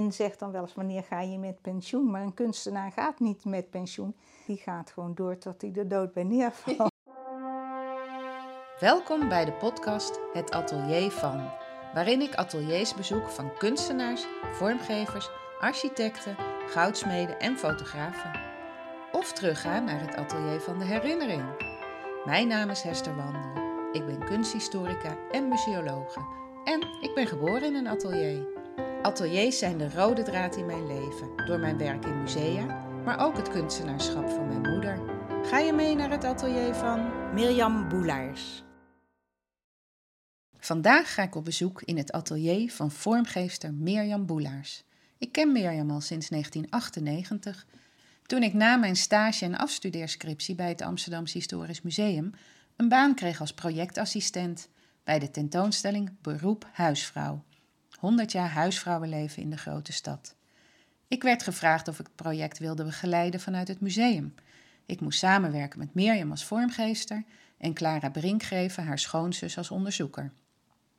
[0.00, 3.44] men zegt dan wel eens wanneer ga je met pensioen, maar een kunstenaar gaat niet
[3.44, 4.16] met pensioen.
[4.46, 6.92] Die gaat gewoon door tot hij de dood bij neervalt.
[8.80, 11.50] Welkom bij de podcast Het Atelier van,
[11.92, 15.30] waarin ik ateliers bezoek van kunstenaars, vormgevers,
[15.60, 16.36] architecten,
[16.66, 18.40] goudsmeden en fotografen.
[19.12, 21.42] Of terugga naar het atelier van de herinnering.
[22.24, 23.62] Mijn naam is Hester Wandel.
[23.92, 26.20] Ik ben kunsthistorica en museologe.
[26.64, 28.53] En ik ben geboren in een atelier.
[29.04, 32.64] Ateliers zijn de rode draad in mijn leven, door mijn werk in musea,
[33.04, 35.00] maar ook het kunstenaarschap van mijn moeder.
[35.42, 38.62] Ga je mee naar het atelier van Mirjam Boelaars.
[40.58, 44.84] Vandaag ga ik op bezoek in het atelier van vormgeefster Mirjam Boelaars.
[45.18, 47.66] Ik ken Mirjam al sinds 1998,
[48.26, 52.30] toen ik na mijn stage en afstudeerscriptie bij het Amsterdamse Historisch Museum
[52.76, 54.68] een baan kreeg als projectassistent
[55.02, 57.42] bij de tentoonstelling Beroep Huisvrouw.
[58.04, 60.34] 100 jaar huisvrouwenleven in de grote stad.
[61.08, 64.34] Ik werd gevraagd of ik het project wilde begeleiden vanuit het museum.
[64.86, 67.24] Ik moest samenwerken met Mirjam als vormgeester
[67.58, 70.32] en Clara Brinkgeven, haar schoonzus, als onderzoeker.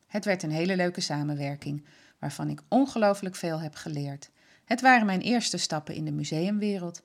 [0.08, 1.86] Het werd een hele leuke samenwerking,
[2.20, 4.30] waarvan ik ongelooflijk veel heb geleerd.
[4.66, 7.02] Het waren mijn eerste stappen in de museumwereld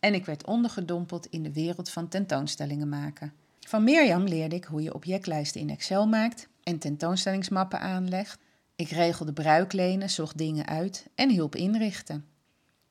[0.00, 3.32] en ik werd ondergedompeld in de wereld van tentoonstellingen maken.
[3.60, 8.44] Van Mirjam leerde ik hoe je objectlijsten in Excel maakt en tentoonstellingsmappen aanlegt.
[8.76, 12.24] Ik regelde bruiklenen, zocht dingen uit en hielp inrichten.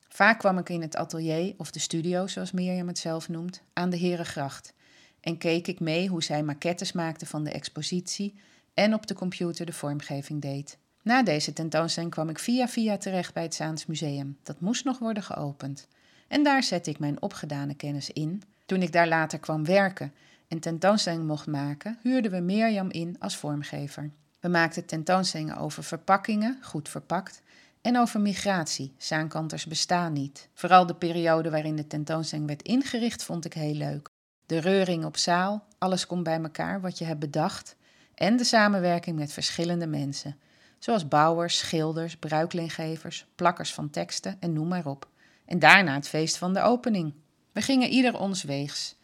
[0.08, 3.90] Vaak kwam ik in het atelier, of de studio zoals Mirjam het zelf noemt, aan
[3.90, 4.74] de Herengracht.
[5.20, 8.34] En keek ik mee hoe zij maquettes maakte van de expositie
[8.74, 10.78] en op de computer de vormgeving deed.
[11.02, 14.38] Na deze tentoonstelling kwam ik via via terecht bij het Zaans Museum.
[14.44, 15.88] Dat moest nog worden geopend.
[16.28, 18.42] En daar zette ik mijn opgedane kennis in.
[18.66, 20.14] Toen ik daar later kwam werken
[20.48, 24.12] en tentoonstelling mocht maken, huurden we Mirjam in als vormgever.
[24.46, 27.42] We maakten tentoonstellingen over verpakkingen, goed verpakt,
[27.82, 30.50] en over migratie, zaankanters bestaan niet.
[30.54, 34.10] Vooral de periode waarin de tentoonstelling werd ingericht vond ik heel leuk.
[34.46, 37.76] De reuring op zaal, alles komt bij elkaar wat je hebt bedacht,
[38.16, 40.38] en de samenwerking met verschillende mensen,
[40.80, 45.10] zoals bouwers, schilders, bruikleengevers, plakkers van teksten en noem maar op.
[45.46, 47.14] En daarna het feest van de opening.
[47.52, 48.96] We gingen ieder ons weegs.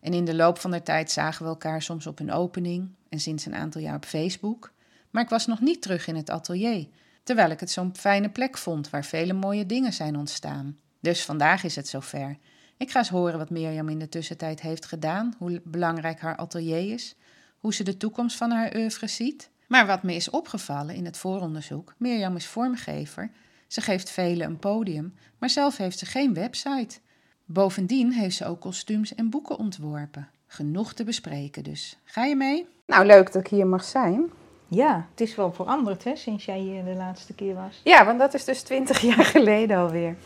[0.00, 3.20] En in de loop van de tijd zagen we elkaar soms op een opening en
[3.20, 4.72] sinds een aantal jaar op Facebook.
[5.14, 6.86] Maar ik was nog niet terug in het atelier,
[7.22, 10.78] terwijl ik het zo'n fijne plek vond waar vele mooie dingen zijn ontstaan.
[11.00, 12.36] Dus vandaag is het zover.
[12.76, 16.92] Ik ga eens horen wat Mirjam in de tussentijd heeft gedaan, hoe belangrijk haar atelier
[16.92, 17.16] is,
[17.58, 19.50] hoe ze de toekomst van haar oeuvre ziet.
[19.68, 23.30] Maar wat me is opgevallen in het vooronderzoek, Mirjam is vormgever,
[23.66, 26.98] ze geeft velen een podium, maar zelf heeft ze geen website.
[27.44, 30.28] Bovendien heeft ze ook kostuums en boeken ontworpen.
[30.46, 31.98] Genoeg te bespreken dus.
[32.04, 32.66] Ga je mee?
[32.86, 34.30] Nou, leuk dat ik hier mag zijn.
[34.68, 37.80] Ja, het is wel veranderd hè, sinds jij hier de laatste keer was.
[37.84, 40.16] Ja, want dat is dus twintig jaar geleden alweer.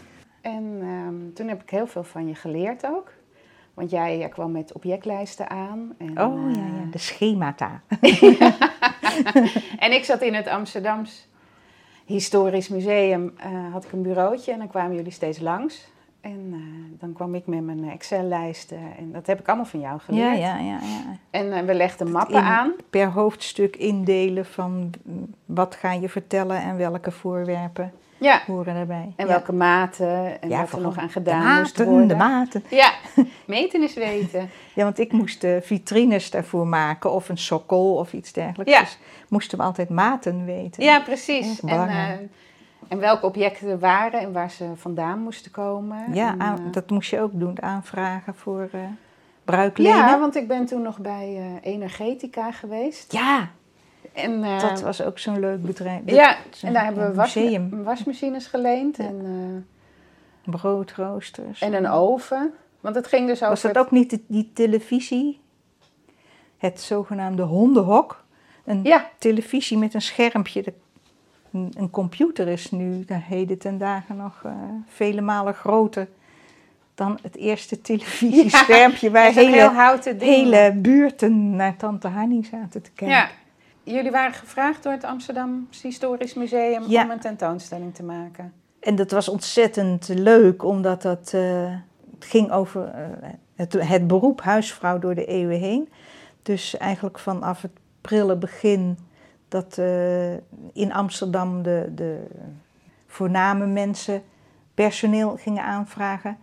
[0.41, 3.13] En ehm, toen heb ik heel veel van je geleerd ook.
[3.75, 5.95] Want jij kwam met objectlijsten aan.
[5.99, 7.83] En, Oh ja, eh, ja, de schemata.
[9.85, 11.29] en ik zat in het Amsterdams
[12.05, 15.89] Historisch Museum, eh, had ik een bureautje en dan kwamen jullie steeds langs.
[16.21, 19.93] En eh, dan kwam ik met mijn Excel-lijsten en dat heb ik allemaal van jou
[19.95, 20.39] Ja, geleerd.
[20.39, 21.17] ja, ja, ja.
[21.31, 22.73] En eh, we legden mappen in- aan.
[22.91, 24.91] Per hoofdstuk indelen van
[25.45, 29.13] wat ga je vertellen en welke voorwerpen Ja, horen daarbij.
[29.17, 29.33] en Ja.
[29.33, 32.09] welke maten en Ja, wat er nog aan de gedaan moest maten, worden.
[32.09, 32.63] De maten.
[32.71, 32.93] Ja,
[33.47, 34.51] meten is weten.
[34.75, 38.73] Ja, want ik moest de vitrines daarvoor maken of een sokkel of iets dergelijks.
[38.73, 38.81] Ja.
[38.81, 38.99] Dus
[39.29, 40.83] moesten we altijd maten weten.
[40.85, 41.61] Ja, precies.
[41.61, 42.09] En, eh,
[42.89, 46.15] en welke objecten er waren en waar ze vandaan moesten komen.
[46.15, 48.81] Ja, En, aan- eh, dat moest je ook doen, aanvragen voor eh
[49.45, 49.97] bruiklenen.
[49.97, 53.13] ja, want ik ben toen nog bij eh, Energetica geweest.
[53.13, 53.49] Ja,
[54.13, 56.01] En, dat was ook zo'n leuk bedrijf.
[56.05, 57.39] Ja, en daar hebben we was,
[57.85, 59.05] wasmachines geleend Ja.
[59.05, 59.67] en,
[60.45, 61.61] broodroosters.
[61.61, 62.53] en een oven.
[62.81, 63.49] Want het ging dus over...
[63.49, 65.41] Was dat ook niet die, die televisie?
[66.59, 68.25] Het zogenaamde hondenhok?
[68.65, 70.75] Een Ja, televisie met een schermpje.
[71.53, 74.53] Een, computer is nu de heden ten dagen nog eh,
[74.87, 76.09] vele malen groter
[76.95, 82.91] dan het eerste televisieschermpje waar ja, heel hele, hele buurten naar Tante Hannie zaten te
[82.91, 83.17] kijken.
[83.17, 83.29] Ja.
[83.83, 87.05] Jullie waren gevraagd door het Amsterdam Historisch Museum Ja.
[87.05, 88.53] om een tentoonstelling te maken.
[88.81, 91.73] En dat was ontzettend leuk, omdat dat, eh,
[92.15, 95.89] het ging over eh, het, het beroep huisvrouw door de eeuwen heen.
[96.43, 98.99] Dus eigenlijk vanaf het prille begin
[99.49, 100.33] dat eh,
[100.73, 102.27] in Amsterdam de, de
[103.07, 104.23] voorname mensen
[104.75, 106.39] personeel gingen aanvragen.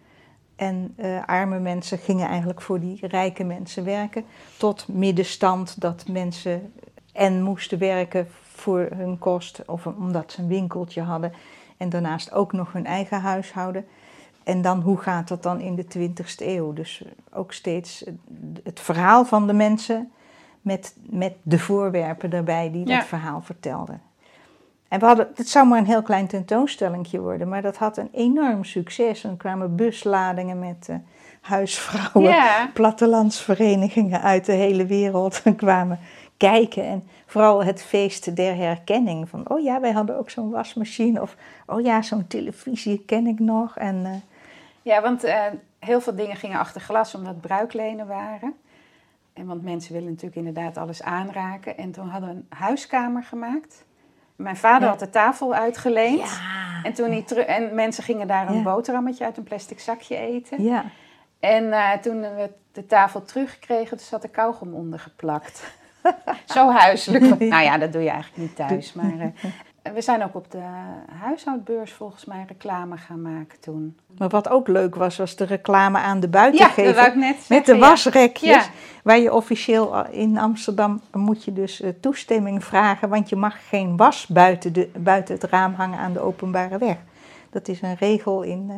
[0.55, 4.25] En eh, arme mensen gingen eigenlijk voor die rijke mensen werken.
[4.57, 6.73] Tot middenstand dat mensen
[7.13, 11.31] en moesten werken voor hun kost of omdat ze een winkeltje hadden
[11.77, 13.85] En daarnaast ook nog hun eigen huishouden.
[14.43, 16.73] En dan hoe gaat dat dan in de 20ste eeuw?
[16.73, 17.03] Dus
[17.33, 18.03] ook steeds
[18.63, 20.11] het verhaal van de mensen
[20.65, 22.97] met, met de voorwerpen erbij die Ja.
[22.97, 24.01] dat verhaal vertelden.
[24.87, 28.09] En we hadden, het zou maar een heel klein tentoonstellingje worden, maar dat had een
[28.13, 29.23] enorm succes.
[29.23, 30.95] En er kwamen busladingen met eh,
[31.41, 32.69] huisvrouwen, Ja.
[32.73, 35.99] plattelandsverenigingen uit de hele wereld kwamen
[36.37, 36.83] kijken.
[36.83, 39.29] En vooral het feest der herkenning.
[39.29, 41.21] Van, oh ja, wij hadden ook zo'n wasmachine.
[41.21, 41.35] Of,
[41.65, 43.77] oh ja, zo'n televisie ken ik nog.
[43.77, 44.11] En, eh,
[44.81, 45.41] Ja, want eh,
[45.79, 48.53] heel veel dingen gingen achter glas omdat bruiklenen waren.
[49.35, 51.77] En want mensen willen natuurlijk inderdaad alles aanraken.
[51.77, 53.85] En toen hadden we een huiskamer gemaakt.
[54.35, 54.89] Mijn vader Ja.
[54.89, 56.19] had de tafel uitgeleend.
[56.29, 58.61] ja, En, toen hij en mensen gingen daar een Ja.
[58.63, 60.63] boterhammetje uit een plastic zakje eten.
[60.63, 60.85] ja.
[61.39, 65.73] En eh, toen we de tafel terugkregen, toen zat er kauwgom onder geplakt.
[66.45, 67.39] Zo huiselijk.
[67.39, 68.93] Nou ja, dat doe je eigenlijk niet thuis.
[68.93, 69.27] Maar eh,
[69.93, 70.61] we zijn ook op de
[71.19, 73.97] huishoudbeurs volgens mij reclame gaan maken toen.
[74.17, 77.05] Maar wat ook leuk was, was de reclame aan de Ja, dat buitengevel.
[77.05, 77.79] ik net Met de ja.
[77.79, 78.63] wasrekjes, Ja.
[79.03, 83.97] waar je officieel in Amsterdam moet je dus eh, toestemming vragen, want je mag geen
[83.97, 86.97] was buiten, de, buiten het raam hangen aan de openbare weg.
[87.49, 88.75] Dat is een regel in eh,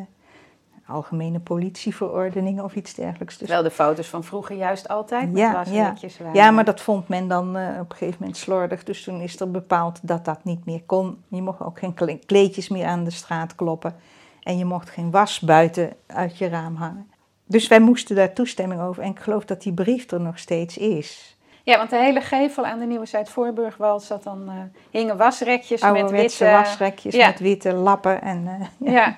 [0.88, 3.38] algemene politieverordeningen of iets dergelijks.
[3.38, 5.54] Dus, Terwijl de foto's van vroeger juist altijd met ja, ja.
[5.54, 6.36] wasretjes waren.
[6.36, 8.84] ja, maar dat vond men dan eh, op een gegeven moment slordig.
[8.84, 11.24] Dus toen is er bepaald dat dat niet meer kon.
[11.28, 13.96] Je mocht ook geen kle- kleedjes meer aan de straat kloppen.
[14.44, 17.12] En je mocht geen was buiten uit je raam hangen.
[17.46, 19.04] Dus wij moesten daar toestemming over.
[19.04, 21.38] En ik geloof dat die brief er nog steeds is.
[21.64, 24.56] Ja, want de hele gevel aan de Nieuwe Zuid-Voorburgwal zat dan, eh,
[24.92, 26.46] hingen wasrekjes met witte...
[26.46, 27.28] wasrekjes ja.
[27.28, 28.22] met witte lappen.
[28.22, 29.16] En, eh, ja.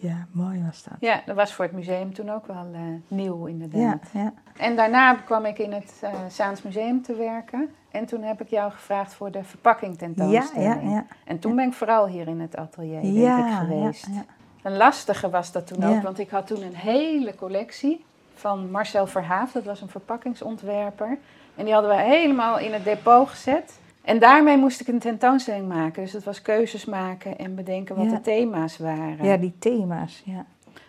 [0.00, 0.94] Ja, ja, mooi was dat.
[1.00, 4.02] ja, dat was voor het museum toen ook wel eh, nieuw inderdaad.
[4.12, 4.32] Ja, ja.
[4.56, 7.74] En daarna kwam ik in het eh Saans Museum te werken.
[7.90, 10.82] En toen heb ik jou gevraagd voor de verpakking Ja, tentoonstelling.
[10.82, 11.06] ja, ja.
[11.24, 14.06] En toen ben ik vooral hier in het atelier denk Ja, ik geweest.
[14.06, 14.24] ja, ja.
[14.62, 15.88] Een lastige was dat toen Ja.
[15.96, 18.04] ook, want ik had toen een hele collectie
[18.34, 19.52] van Marcel Verhaaf.
[19.52, 21.18] Dat was een verpakkingsontwerper.
[21.56, 23.79] En die hadden we helemaal in het depot gezet.
[24.02, 26.02] En daarmee moest ik een tentoonstelling maken.
[26.02, 28.10] Dus dat was keuzes maken en bedenken wat Ja.
[28.10, 29.24] de thema's waren.
[29.24, 30.22] ja, die thema's.
[30.24, 30.44] Ja.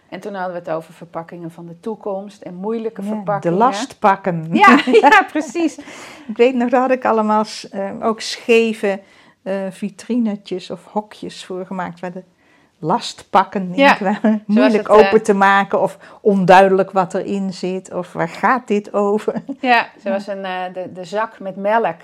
[0.10, 3.58] En toen hadden we het over verpakkingen van de toekomst en moeilijke Ja, de verpakkingen.
[3.58, 4.48] last pakken.
[4.52, 5.78] Ja, ja, precies.
[6.28, 9.00] Ik weet nog, daar had ik allemaal eh, ook scheve
[9.44, 12.24] eh, vitrinetjes of hokjes voor gemaakt waar de
[12.80, 14.44] lastpakken in Ja, kwamen.
[14.46, 18.94] Moeilijk het, eh, open te maken of onduidelijk wat erin zit of waar gaat dit
[18.94, 19.44] over.
[19.60, 20.42] Ja, zoals een,
[20.74, 21.98] de, de zak met melk.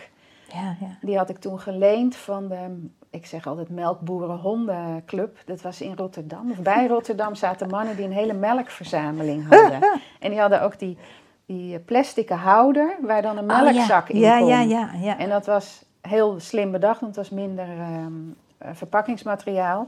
[0.53, 0.97] Ja, ja.
[1.01, 5.38] Die had ik toen geleend van de, ik zeg altijd Melkboeren Hondenclub.
[5.45, 6.51] Dat was in Rotterdam.
[6.51, 9.89] Of bij Rotterdam zaten mannen die een hele melkverzameling hadden.
[10.19, 10.97] En die hadden ook die,
[11.45, 13.63] die plastic houder waar dan een Oh, ja.
[13.71, 14.47] melkzak in ja, kon.
[14.47, 15.17] ja, ja, ja.
[15.17, 18.13] En dat was heel slim bedacht, want het was minder ehm,
[18.57, 19.88] eh, verpakkingsmateriaal.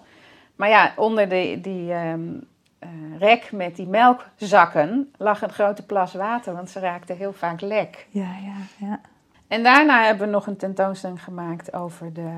[0.56, 2.22] Maar ja, onder de, die ehm,
[2.80, 2.90] eh,
[3.20, 8.08] rek met die melkzakken lag een grote plas water, want ze raakten heel vaak lek.
[8.10, 9.00] ja, ja, ja.
[9.50, 12.32] En daarna hebben we nog een tentoonstelling gemaakt over de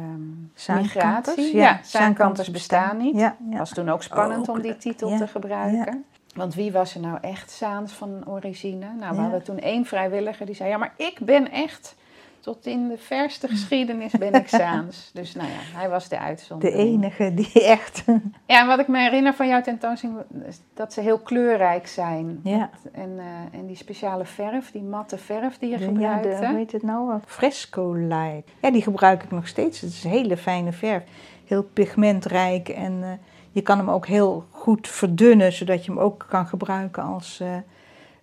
[0.68, 1.56] ehm, migratie.
[1.56, 1.62] ja.
[1.64, 3.16] Ja, zaankanters bestaan niet.
[3.16, 3.58] Ja, ja.
[3.58, 6.04] was toen ook spannend Ook, om die titel ja, te gebruiken.
[6.36, 8.86] Want wie was er nou echt Saans van origine?
[9.00, 9.22] Nou, we Ja.
[9.22, 10.70] hadden toen één vrijwilliger die zei...
[10.70, 11.96] ja, maar ik ben echt...
[12.42, 15.10] tot in de verste geschiedenis ben ik Saans.
[15.14, 16.80] Dus nou ja, hij was de De uitzondering.
[16.80, 18.04] enige die echt.
[18.48, 20.20] Ja, en wat ik me herinner van jouw tentoonstelling...
[20.48, 22.40] is dat ze heel kleurrijk zijn.
[22.44, 22.70] Ja.
[22.92, 26.30] En, eh, en die speciale verf, die matte verf die je De, ja, gebruikte.
[26.42, 27.20] de, hoe heet het nou?
[27.26, 28.50] Fresco light.
[28.62, 29.82] Ja, die gebruik ik nog steeds.
[29.82, 31.04] Het is een hele fijne verf.
[31.46, 33.10] Heel pigmentrijk en eh,
[33.52, 37.48] je kan hem ook heel goed verdunnen, zodat je hem ook kan gebruiken als eh,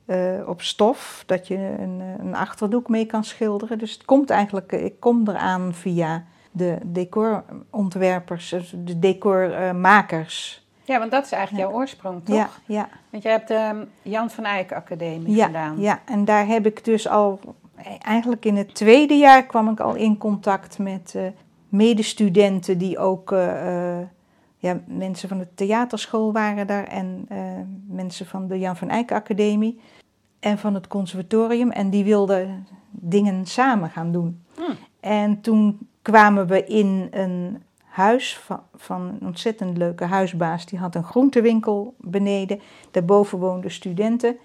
[0.08, 1.22] eh, op stof.
[1.26, 3.78] Dat je een, een achterdoek mee kan schilderen.
[3.78, 10.66] Dus het komt eigenlijk, ik kom eraan via de decorontwerpers, de decormakers.
[10.84, 12.36] Ja, want dat is eigenlijk jouw oorsprong, toch?
[12.36, 12.88] Ja, ja.
[13.10, 15.80] Want jij hebt de Jan van Eyck Academie Ja, gedaan.
[15.80, 17.40] ja, en daar heb ik dus al,
[18.02, 21.22] eigenlijk in het tweede jaar kwam ik al in contact met eh,
[21.68, 23.98] medestudenten die ook, eh,
[24.56, 27.28] ja, mensen van de theaterschool waren daar en
[27.88, 29.80] mensen van de Jan van Eyck Academie
[30.40, 31.70] en van het conservatorium.
[31.70, 34.42] En die wilden dingen samen gaan doen.
[34.54, 34.76] Hmm.
[35.00, 40.66] En toen kwamen we in een huis van, van een ontzettend leuke huisbaas.
[40.66, 42.60] Die had een groentewinkel beneden.
[42.90, 44.36] Daarboven woonden studenten.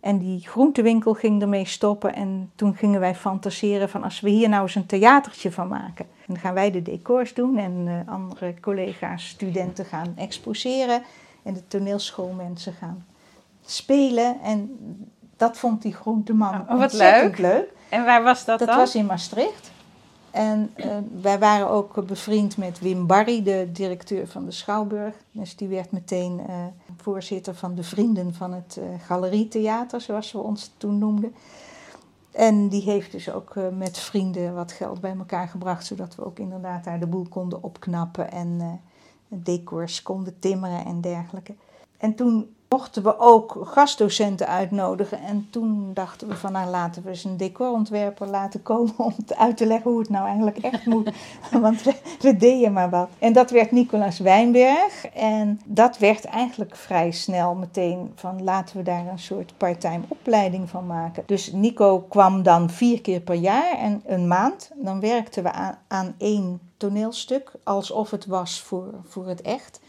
[0.00, 2.14] En die groentewinkel ging ermee stoppen.
[2.14, 6.04] En toen gingen wij fantaseren van als we hier nou eens een theatertje van maken.
[6.04, 11.02] En dan gaan wij de decors doen en eh, andere collega's, studenten gaan exposeren.
[11.42, 13.06] En de toneelschoolmensen gaan
[13.64, 14.40] spelen.
[14.40, 14.78] En
[15.38, 17.72] dat vond die groenteman Oh, wat ontzettend leuk.
[17.88, 18.76] En waar was dat, Dat dan?
[18.76, 19.70] was in Maastricht.
[20.30, 20.86] En uh,
[21.20, 25.14] wij waren ook bevriend met Wim Barry, de directeur van de Schouwburg.
[25.30, 26.54] Dus die werd meteen uh,
[26.96, 31.34] voorzitter van de Vrienden van het uh, Galerietheater, zoals we ons toen noemden.
[32.30, 36.38] En die heeft dus ook met vrienden wat geld bij elkaar gebracht, zodat we ook
[36.38, 38.80] inderdaad daar de boel konden opknappen en
[39.28, 41.54] decors konden timmeren en dergelijke.
[41.98, 45.20] En toen mochten we ook gastdocenten uitnodigen.
[45.20, 49.56] En toen dachten we van nou laten we eens een decorontwerper laten komen om uit
[49.56, 51.10] te leggen hoe het nou eigenlijk echt moet.
[51.60, 51.82] Want
[52.20, 53.08] we, deden maar wat.
[53.18, 55.06] En dat werd Nicolaas Wijnberg.
[55.14, 60.68] En dat werd eigenlijk vrij snel meteen van laten we daar een soort parttime opleiding
[60.68, 61.22] van maken.
[61.26, 64.70] Dus Nico kwam dan vier keer per jaar en een maand.
[64.74, 69.80] Dan werkten we aan, aan één toneelstuk alsof het was voor, voor het echt.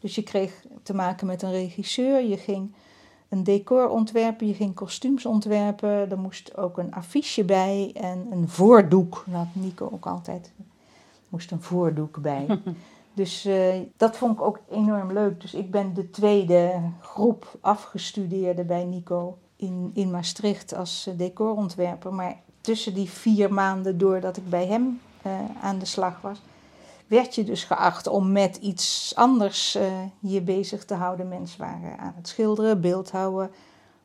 [0.00, 2.72] Dus je kreeg te maken met een regisseur, je ging
[3.28, 6.10] een decor ontwerpen, je ging kostuums ontwerpen.
[6.10, 9.24] Er moest ook een affiche bij en een voordoek.
[9.26, 10.52] Dat had Nico ook altijd.
[10.56, 10.64] Er
[11.28, 12.46] moest een voordoek bij.
[13.18, 15.40] Dus uh, dat vond ik ook enorm leuk.
[15.40, 22.14] Dus ik ben de tweede groep afgestudeerde bij Nico in, in Maastricht als uh, decorontwerper.
[22.14, 26.42] Maar tussen die vier maanden doordat ik bij hem uh, aan de slag was,
[27.08, 29.82] werd je dus geacht om met iets anders uh,
[30.18, 31.28] je bezig te houden.
[31.28, 33.50] Mensen waren aan het schilderen, beeldhouden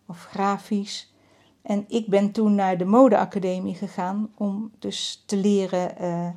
[0.06, 1.14] of grafisch.
[1.62, 6.28] En ik ben toen naar de modeacademie gegaan om dus te leren uh,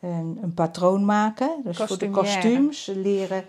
[0.00, 1.60] een, een, patroon maken.
[1.64, 3.44] Dus voor de kostuums, leren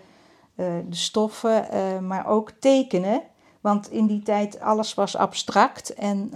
[0.54, 1.66] uh, de stoffen,
[2.06, 3.22] maar ook tekenen.
[3.60, 6.30] Want in die tijd alles was abstract en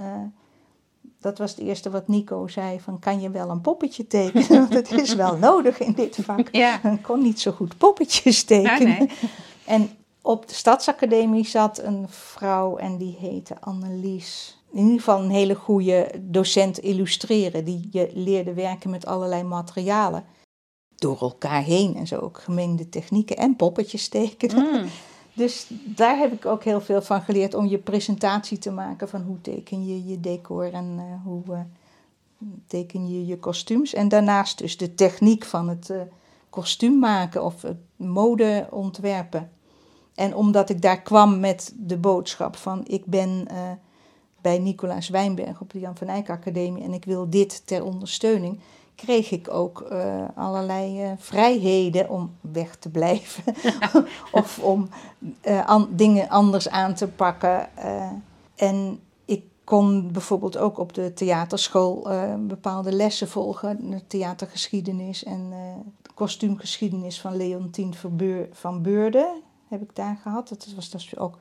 [1.20, 4.48] dat was het eerste wat Nico zei: van kan je wel een poppetje tekenen?
[4.68, 6.48] Want het is wel nodig in dit vak.
[6.52, 6.84] Ja.
[6.84, 8.98] Ik kon niet zo goed poppetjes tekenen.
[8.98, 9.08] nee.
[9.66, 9.90] En
[10.22, 14.58] op de Stadsacademie zat een vrouw en die heette Annelies.
[14.72, 17.64] In ieder geval een hele goede docent illustreren.
[17.64, 20.24] Die je leerde werken met allerlei materialen.
[20.96, 24.82] Door elkaar heen en zo ook gemengde technieken en poppetjes tekenen.
[24.82, 24.88] Mm.
[25.40, 29.23] Dus daar heb ik ook heel veel van geleerd om je presentatie te maken van
[29.23, 31.61] hoe teken je je decor en uh, hoe uh,
[32.66, 33.94] teken je je kostuums.
[33.94, 36.00] En daarnaast dus de techniek van het uh,
[36.50, 39.50] kostuum maken of het mode ontwerpen.
[40.14, 43.47] En omdat ik daar kwam met de boodschap van ik ben
[44.40, 48.61] bij Nicolaas Wijnberg op de Jan van Eyck Academie en ik wil dit ter ondersteuning
[49.02, 53.54] kreeg ik ook uh, allerlei uh, vrijheden om weg te blijven
[54.33, 54.88] of om
[55.66, 57.69] an dingen anders aan te pakken.
[58.57, 65.52] en ik kon bijvoorbeeld ook op de theaterschool bepaalde lessen volgen, de theatergeschiedenis en
[66.14, 67.95] kostuumgeschiedenis van Leontien
[68.52, 70.49] van Beurde heb ik daar gehad.
[70.49, 71.38] Dat was dus ook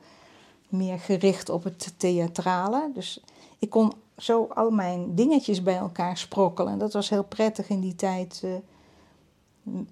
[0.68, 2.90] meer gericht op het theatrale.
[2.94, 3.22] Dus
[3.58, 6.78] ik kon zo al mijn dingetjes bij elkaar sprokkelen.
[6.78, 8.42] Dat was heel prettig in die tijd.
[8.44, 8.52] Uh,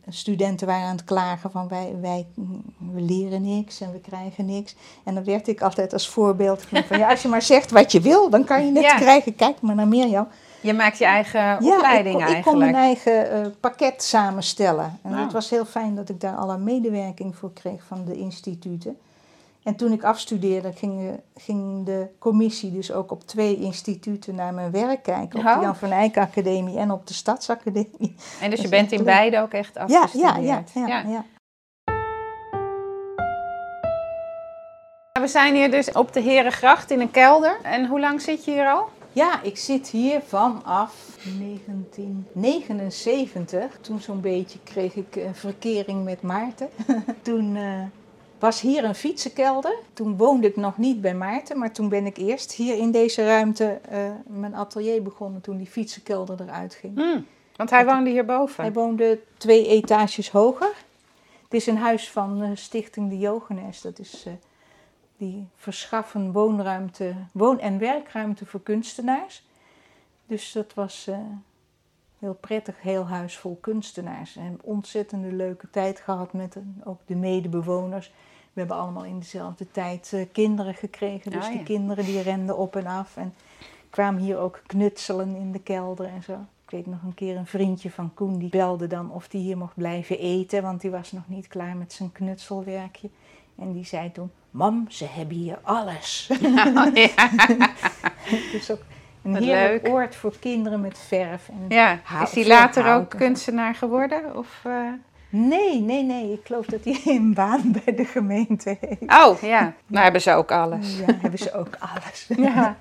[0.08, 2.26] studenten waren aan het klagen van wij, wij
[2.92, 4.74] we leren niks en we krijgen niks.
[5.04, 8.00] En dan werd ik altijd als voorbeeld van ja, als je maar zegt wat je
[8.00, 9.36] wil, dan kan je het krijgen.
[9.36, 10.28] Kijk maar naar Mirjam.
[10.60, 12.38] Je maakt je eigen opleiding ik, eigenlijk.
[12.38, 14.98] ik kon mijn eigen uh, pakket samenstellen.
[15.02, 18.96] En het was heel fijn dat ik daar alle medewerking voor kreeg van de instituten.
[19.68, 24.70] En toen ik afstudeerde, ging, ging, de commissie dus ook op twee instituten naar mijn
[24.70, 25.38] werk kijken.
[25.38, 27.88] Op de Jan van Eyck Academie en op de Stadsacademie.
[28.40, 30.36] En dus je bent in beide ook echt afgestudeerd?
[30.36, 30.86] Ja, ja, ja.
[30.86, 31.24] ja, ja.
[35.20, 37.58] We zijn hier dus op de Herengracht in een kelder.
[37.62, 38.88] En hoe lang zit je hier al?
[39.12, 43.78] Ja, ik zit hier vanaf 1979.
[43.80, 46.68] Toen zo'n beetje kreeg ik een verkering met Maarten.
[47.22, 47.56] Toen...
[47.56, 47.82] Uh,
[48.38, 49.74] was hier een fietsenkelder.
[49.92, 53.24] Toen woonde ik nog niet bij Maarten, maar toen ben ik eerst hier in deze
[53.26, 56.94] ruimte uh, mijn atelier begonnen toen die fietsenkelder eruit ging.
[56.94, 57.26] Hmm,
[57.56, 58.62] want hij woonde hierboven?
[58.62, 60.74] Hij woonde twee etages hoger.
[61.42, 63.80] Het is een huis van uh, Stichting de Jogenes.
[63.80, 64.32] Dat is, uh,
[65.16, 69.46] die verschaffen woonruimte, woon- en werkruimte voor kunstenaars.
[70.26, 71.08] Dus dat was
[72.18, 74.36] heel prettig, heel huis vol kunstenaars.
[74.36, 78.12] En een ontzettende leuke tijd gehad met ook de medebewoners.
[78.52, 81.30] We hebben allemaal in dezelfde tijd uh, kinderen gekregen.
[81.30, 83.16] Dus oh, die kinderen die renden op en af.
[83.16, 83.34] En
[83.90, 86.32] kwamen hier ook knutselen in de kelder en zo.
[86.64, 89.56] Ik weet nog een keer een vriendje van Koen die belde dan of die hier
[89.56, 90.62] mocht blijven eten.
[90.62, 93.10] Want die was nog niet klaar met zijn knutselwerkje.
[93.58, 96.30] En die zei toen, mam, ze hebben hier alles.
[96.32, 96.40] Oh,
[96.94, 97.30] ja.
[98.52, 98.82] dus ook
[99.34, 99.92] een heerlijk leuk.
[99.94, 101.48] oord voor kinderen met verf.
[101.48, 104.36] En ja, is hij later ook kunstenaar geworden?
[104.36, 104.72] Of, uh...
[105.30, 106.32] Nee, nee, nee.
[106.32, 109.26] Ik geloof dat hij een baan bij de gemeente heeft.
[109.26, 109.72] Oh, ja.
[109.86, 110.98] Nou hebben ze ook alles.
[110.98, 112.26] Ja, hebben ze ook alles.
[112.54, 112.76] Ja.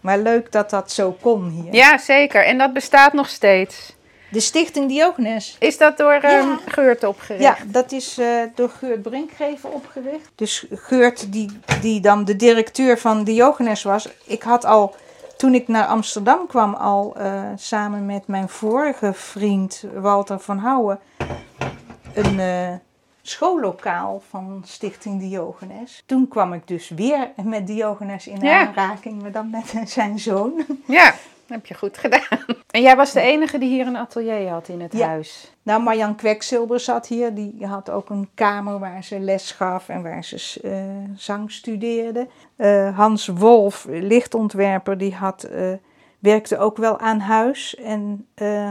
[0.00, 1.74] maar leuk dat dat zo kon hier.
[1.74, 2.44] Ja, zeker.
[2.44, 3.98] En dat bestaat nog steeds.
[4.30, 5.56] De Stichting Diogenes.
[5.58, 6.20] Is dat door Ja.
[6.22, 7.42] ehm, Geurt opgericht?
[7.44, 10.30] Ja, dat is eh, door Geurt Brinkgeven opgericht.
[10.34, 11.50] Dus Geurt, die,
[11.80, 14.08] die dan de directeur van Diogenes was.
[14.26, 14.94] Ik had al,
[15.40, 20.98] toen ik naar Amsterdam kwam, al eh, samen met mijn vorige vriend Walter van Houwen,
[22.14, 22.72] een eh,
[23.22, 26.02] schoollokaal van Stichting Diogenes.
[26.06, 28.66] Toen kwam ik dus weer met Diogenes in Ja.
[28.66, 30.52] aanraking, maar dan met zijn zoon.
[30.86, 31.14] Ja,
[31.50, 32.38] heb je goed gedaan.
[32.70, 35.06] En jij was de enige die hier een atelier had in het Ja.
[35.06, 35.54] huis.
[35.62, 37.34] Nou, Marjan Kweksilber zat hier.
[37.34, 40.84] Die had ook een kamer waar ze les gaf en waar ze eh,
[41.16, 42.28] zang studeerde.
[42.56, 45.72] Eh, Hans Wolf, lichtontwerper, die had, eh,
[46.18, 47.76] werkte ook wel aan huis.
[47.76, 48.26] En,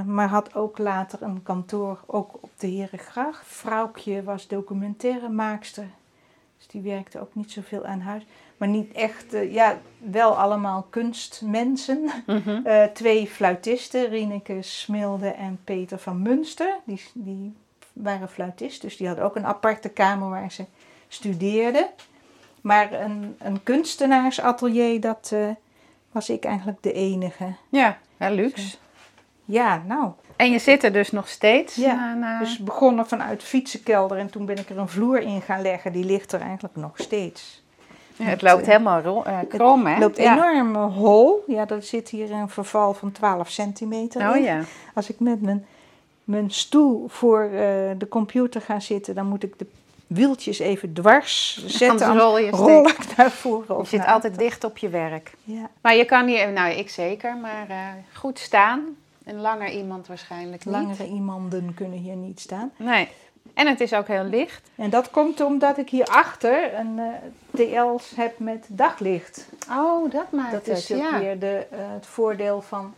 [0.05, 3.45] maar had ook later een kantoor ook op de Herengracht.
[3.47, 5.87] Vrouwtje was documentairemaakster.
[6.57, 8.25] Dus die werkte ook niet zoveel aan huis.
[8.59, 12.09] Maar niet echt, eh, ja, wel allemaal kunstmensen.
[12.25, 12.59] Mhm.
[12.67, 16.75] Eh, twee fluitisten, Rieneke Smilde en Peter van Munster.
[16.83, 17.53] Die, die
[17.93, 20.65] waren fluitist, dus die hadden ook een aparte kamer waar ze
[21.07, 21.87] studeerden.
[22.61, 25.47] Maar een, een kunstenaarsatelier, dat eh,
[26.11, 27.53] was ik eigenlijk de enige.
[27.69, 28.77] Ja, ja, luxe.
[29.45, 31.75] Ja, nou, En je zit er dus nog steeds?
[31.75, 35.41] Ja, na- na- dus begonnen vanuit fietsenkelder en toen ben ik er een vloer in
[35.41, 35.91] gaan leggen.
[35.91, 37.63] Die ligt er eigenlijk nog steeds.
[38.23, 39.91] Het loopt eh, helemaal ro- eh, krom, hè?
[39.91, 40.33] Het loopt Ja.
[40.33, 41.43] enorm eh, hol.
[41.47, 44.43] Ja, er zit hier een verval van 12 centimeter Oh in.
[44.43, 44.61] ja.
[44.93, 45.65] Als ik met mijn,
[46.23, 47.49] mijn stoel voor
[47.97, 49.65] de computer ga zitten, dan moet ik de
[50.07, 52.07] wieltjes even dwars zetten.
[52.07, 53.77] Anders rol je rol ik naar voren.
[53.77, 54.37] Je zit altijd achter.
[54.47, 55.31] dicht op je werk.
[55.43, 55.69] Ja.
[55.81, 57.67] Maar je kan hier, nou ik zeker, maar
[58.13, 58.81] goed staan.
[59.23, 60.73] En langer iemand waarschijnlijk niet.
[60.73, 62.71] Langere iemanden kunnen hier niet staan.
[62.77, 63.07] Nee.
[63.53, 64.69] En het is ook heel licht.
[64.75, 67.05] En dat komt omdat ik hierachter een eh
[67.55, 69.49] TL's heb met daglicht.
[69.69, 71.19] Oh, dat maakt Dat het, is ook ja.
[71.19, 72.93] weer de, eh, het voordeel van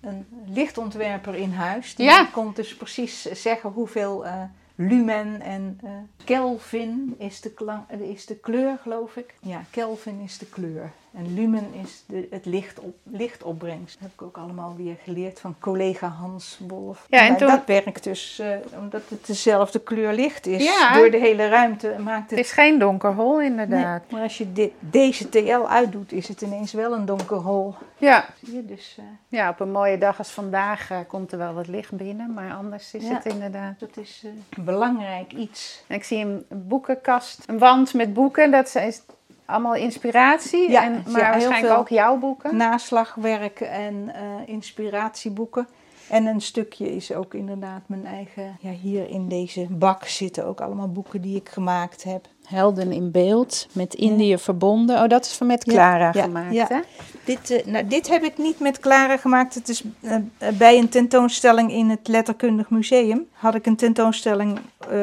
[0.00, 1.94] een lichtontwerper in huis.
[1.94, 2.24] Die Ja.
[2.32, 4.42] komt dus precies zeggen hoeveel eh,
[4.74, 5.80] lumen en
[6.24, 9.34] Kelvin is de, klang, eh, is de kleur, geloof ik.
[9.40, 10.90] Ja, Kelvin is de kleur.
[11.14, 13.94] En lumen is de, het licht op, lichtopbrengst.
[13.94, 17.06] Dat heb ik ook allemaal weer geleerd van collega Hans Wolf.
[17.08, 20.64] Ja, en toen- Dat werkt dus, eh, omdat het dezelfde kleur licht is.
[20.64, 20.94] Ja.
[20.94, 24.02] Door de hele ruimte maakt Het het is geen donker hol Nee, inderdaad.
[24.10, 27.74] maar als je dit, deze TL uitdoet, is het ineens wel een donker hol.
[27.98, 28.24] Ja.
[28.44, 28.94] Zie je dus?
[28.98, 32.32] eh, ja, op een mooie dag als vandaag eh, komt er wel wat licht binnen.
[32.34, 33.14] Maar anders is Ja.
[33.14, 33.80] het inderdaad...
[33.80, 35.84] dat is een belangrijk iets.
[35.86, 38.50] En ik zie een boekenkast, een wand met boeken.
[38.50, 39.02] Dat is
[39.50, 40.70] allemaal inspiratie.
[40.70, 42.56] Ja, en, ja, maar heel waarschijnlijk veel ook jouw boeken.
[42.56, 45.66] Naslagwerk en eh, inspiratieboeken.
[46.10, 48.56] En een stukje is ook inderdaad mijn eigen.
[48.60, 52.28] Ja, hier in deze bak zitten ook allemaal boeken die ik gemaakt heb.
[52.44, 55.02] Helden in beeld, met Indië verbonden.
[55.02, 56.66] Oh, dat is van met Clara ja, gemaakt, ja.
[56.68, 56.80] hè?
[57.24, 59.54] Dit, eh, nou, dit heb ik niet met Clara gemaakt.
[59.54, 63.26] Het is eh, eh, bij een tentoonstelling in het Letterkundig Museum.
[63.32, 64.58] Had ik een tentoonstelling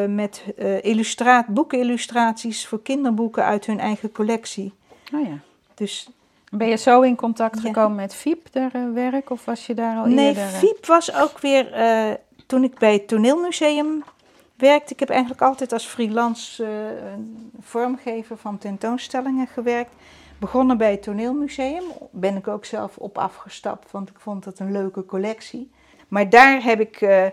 [0.09, 0.43] met
[0.81, 4.73] illustraat, boekenillustraties voor kinderboeken uit hun eigen collectie.
[5.13, 5.37] Oh ja.
[5.75, 6.09] Dus
[6.51, 7.61] Ben je zo in contact Ja.
[7.61, 9.29] gekomen met Fiep, haar eh, werk?
[9.29, 10.43] Of was je daar al nee, eerder?
[10.43, 10.49] eh?
[10.49, 11.67] Fiep was ook weer
[12.45, 14.03] toen ik bij het toneelmuseum
[14.55, 14.93] werkte.
[14.93, 16.65] Ik heb eigenlijk altijd als freelance
[17.61, 19.91] vormgever van tentoonstellingen gewerkt.
[20.39, 21.83] Begonnen bij het toneelmuseum.
[22.11, 25.71] Ben ik ook zelf op afgestapt, want ik vond het een leuke collectie.
[26.07, 27.25] Maar daar heb ik eh,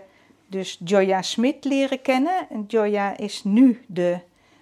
[0.47, 2.47] dus Joya Smit leren kennen.
[2.49, 4.19] En Joya is nu de,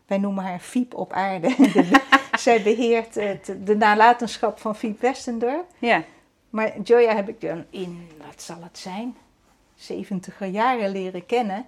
[0.07, 1.47] wij noemen haar Fiep op aarde.
[1.57, 2.01] De-
[2.39, 5.65] Zij beheert het, de nalatenschap van Fiep Westendorp.
[5.79, 6.03] Ja.
[6.49, 9.15] Maar Joya heb ik dan in, wat zal het zijn,
[9.77, 11.65] 70er jaren leren kennen.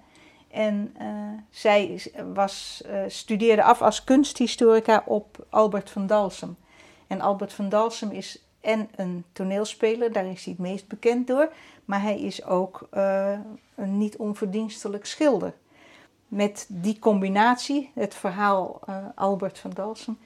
[0.50, 1.06] En eh,
[1.50, 2.02] zij
[2.34, 6.56] was, eh, studeerde af als kunsthistorica op Albert van Dalsem.
[7.06, 11.52] En Albert van Dalsem is en een toneelspeler, daar is hij het meest bekend door.
[11.84, 13.38] Maar hij is ook eh,
[13.74, 15.54] een niet onverdienstelijk schilder.
[16.28, 20.18] Met die combinatie, het verhaal eh, Albert van Dalsem,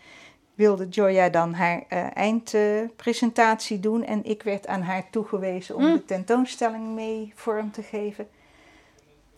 [0.54, 4.04] wilde Joya dan haar eh, eindpresentatie doen.
[4.04, 5.92] En ik werd aan haar toegewezen om Hm.
[5.92, 8.28] de tentoonstelling mee vorm te geven.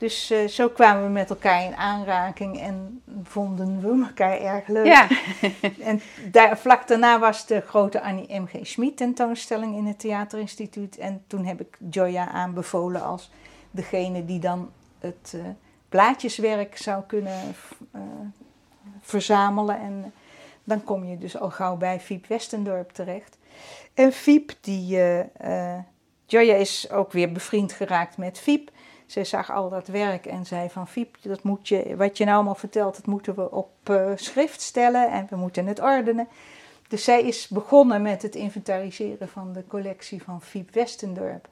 [0.03, 4.87] Dus eh, zo kwamen we met elkaar in aanraking en vonden we elkaar erg leuk.
[4.87, 5.09] Ja.
[5.91, 8.67] En daar, vlak daarna was de grote Annie M.G.
[8.67, 10.99] Schmid tentoonstelling in het Theaterinstituut.
[10.99, 13.31] En toen heb ik Joya aanbevolen als
[13.71, 15.41] degene die dan het eh,
[15.89, 17.55] plaatjeswerk zou kunnen
[17.93, 18.01] eh,
[19.01, 19.81] verzamelen.
[19.81, 20.13] En
[20.65, 23.39] dan kom je dus al gauw bij Fiep Westendorp terecht.
[23.95, 24.99] En Fiep, die,
[26.27, 28.71] Joya is ook weer bevriend geraakt met Fiep.
[29.07, 32.37] Zij zag al dat werk en zei van Fiep, dat moet je, wat je nou
[32.37, 36.29] allemaal vertelt, dat moeten we op eh, schrift stellen en we moeten het ordenen.
[36.89, 41.49] Dus zij is begonnen met het inventariseren van de collectie van Fiep Westendorp.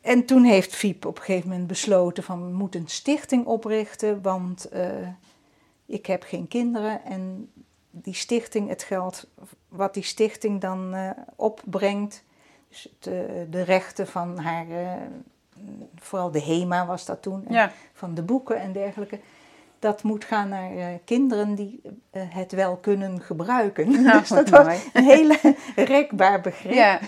[0.00, 4.22] en toen heeft Fiep op een gegeven moment besloten van we moeten een stichting oprichten,
[4.22, 5.08] want eh,
[5.86, 7.50] ik heb geen kinderen en
[7.90, 9.26] die stichting, het geld
[9.68, 12.24] wat die stichting dan uh, opbrengt,
[12.68, 14.66] dus de, de, rechten van haar,
[15.94, 17.72] vooral de HEMA was dat toen, ja.
[17.92, 19.20] van de boeken en dergelijke,
[19.78, 24.02] dat moet gaan naar uh, kinderen die het wel kunnen gebruiken.
[24.02, 25.38] Nou, dus dat was een hele
[25.76, 26.72] rekbaar begrip.
[26.72, 27.00] Ja.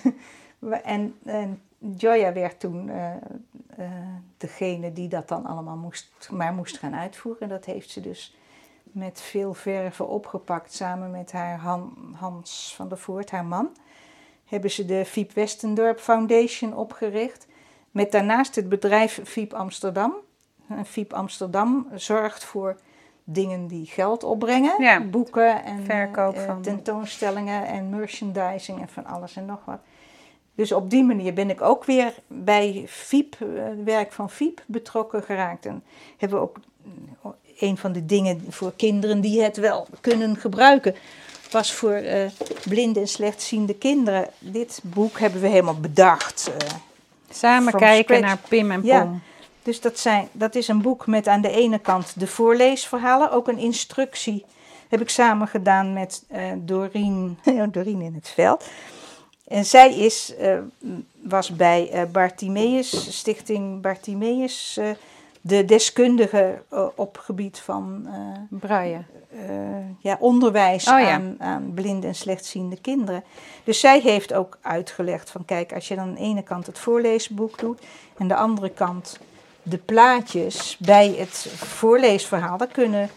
[0.83, 3.11] en, en Joya werd toen uh,
[4.37, 7.49] degene die dat dan allemaal moest, maar moest gaan uitvoeren.
[7.49, 8.37] Dat heeft ze dus
[8.83, 13.77] met veel verven opgepakt samen met haar Han, Hans van der Voort, haar man.
[14.45, 17.47] Hebben ze de Fiep Westendorp Foundation opgericht.
[17.93, 20.15] Met daarnaast het bedrijf Fiep Amsterdam.
[20.69, 22.77] En Fiep Amsterdam zorgt voor
[23.25, 24.83] dingen die geld opbrengen.
[24.83, 26.63] Ja, boeken en verkoop uh, van...
[26.63, 29.79] tentoonstellingen en merchandising en van alles en nog wat.
[30.55, 35.23] Dus op die manier ben ik ook weer bij FIEP, het werk van FIEP, betrokken
[35.23, 35.67] geraakt.
[35.67, 35.85] En
[36.17, 36.57] hebben we ook
[37.59, 40.95] een van de dingen voor kinderen die het wel kunnen gebruiken,
[41.51, 42.27] was voor uh,
[42.69, 44.29] blinde en slechtziende kinderen.
[44.39, 46.51] Dit boek hebben we helemaal bedacht.
[46.51, 46.69] Uh,
[47.35, 48.89] Samen kijken naar Pim en Pom.
[48.89, 49.11] Ja,
[49.63, 53.49] dus dat, zijn, dat is een boek met aan de ene kant de voorleesverhalen, ook
[53.49, 54.45] een instructie.
[54.89, 57.39] Heb ik samen gedaan met uh, Doreen,
[57.73, 58.65] Doreen in het veld.
[59.49, 60.59] En zij is, uh,
[61.23, 64.81] was bij uh, Bartimeus, Stichting Bartimeus,
[65.45, 66.63] de deskundige
[66.95, 68.09] op gebied van
[68.51, 69.05] Braille.
[69.99, 71.11] ja, onderwijs oh, ja.
[71.11, 73.25] aan, aan blinde en slechtziende kinderen.
[73.65, 76.79] Dus zij heeft ook uitgelegd van kijk, als je dan aan de ene kant het
[76.79, 77.87] voorleesboek doet en
[78.19, 79.19] aan de andere kant
[79.63, 83.11] de plaatjes bij het voorleesverhaal, dan kunnen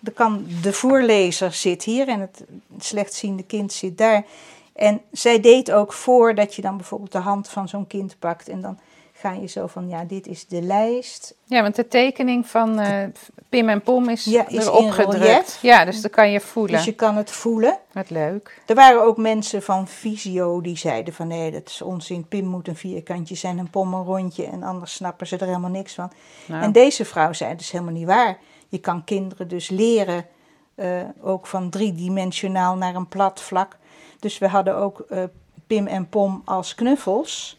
[0.00, 2.44] dan kan de voorlezer zit hier en het
[2.78, 4.24] slechtziende kind zit daar.
[4.72, 8.48] En zij deed ook voor dat je dan bijvoorbeeld de hand van zo'n kind pakt
[8.48, 8.78] en dan
[9.20, 11.34] ga je zo van, ja, dit is de lijst.
[11.44, 13.02] Ja, want de tekening van uh,
[13.48, 15.58] Pim en Pom is, ja, is erop gedrukt.
[15.62, 16.72] Ja, dus dan kan je voelen.
[16.72, 17.78] Dus je kan het voelen.
[17.92, 18.62] Wat leuk.
[18.66, 22.28] Er waren ook mensen van Visio die zeiden van, nee, dat is onzin.
[22.28, 25.70] Pim moet een vierkantje zijn en Pom een rondje en anders snappen ze er helemaal
[25.70, 26.12] niks van.
[26.46, 26.62] Nou.
[26.62, 28.38] En deze vrouw zei, dat is helemaal niet waar.
[28.68, 30.26] Je kan kinderen dus leren,
[30.74, 33.76] uh, ook van driedimensionaal naar een plat vlak.
[34.20, 35.22] Dus we hadden ook uh,
[35.66, 37.58] Pim en Pom als knuffels.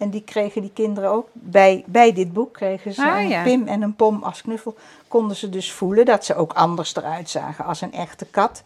[0.00, 2.52] En die kregen die kinderen ook bij, bij dit boek.
[2.52, 3.42] Kregen ze ah, een ja.
[3.42, 4.74] Pim en een Pom als knuffel.
[5.08, 8.62] Konden ze dus voelen dat ze ook anders eruit zagen als een echte kat.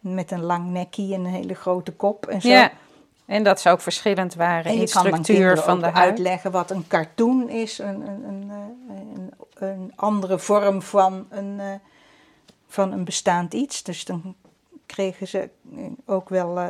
[0.00, 2.48] Met een lang nekkie en een hele grote kop en zo.
[2.48, 2.72] Ja.
[3.26, 5.96] En dat ze ook verschillend waren en in dan structuur van de huid.
[5.96, 7.78] uitleggen wat een cartoon is.
[7.78, 8.50] Een, een, een,
[8.88, 11.64] een, een andere vorm van een, uh,
[12.68, 13.82] van een bestaand iets.
[13.82, 14.34] Dus dan
[14.88, 15.48] kregen ze
[16.06, 16.58] ook wel.
[16.58, 16.68] Uh,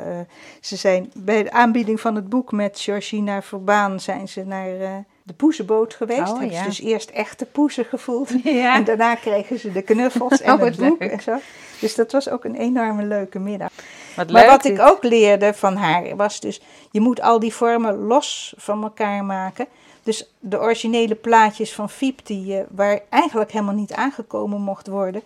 [0.61, 4.91] ze zijn bij de aanbieding van het boek met Georgina Verbaan zijn ze naar uh,
[5.23, 6.21] de poezenboot geweest.
[6.21, 6.63] Oh, Hebben ja.
[6.63, 8.31] ze dus eerst echte poezen gevoeld.
[8.43, 8.75] Ja.
[8.75, 11.11] En daarna kregen ze de knuffels en Oh, het boek leuk.
[11.11, 11.37] en zo.
[11.81, 13.71] Dus dat was ook een enorme leuke middag.
[14.17, 17.55] Wat Maar leuk wat ik ook leerde van haar was dus, je moet al die
[17.55, 19.67] vormen los van elkaar maken.
[20.03, 25.23] Dus de originele plaatjes van Fiep, die, uh, waar eigenlijk helemaal niet aangekomen mocht worden,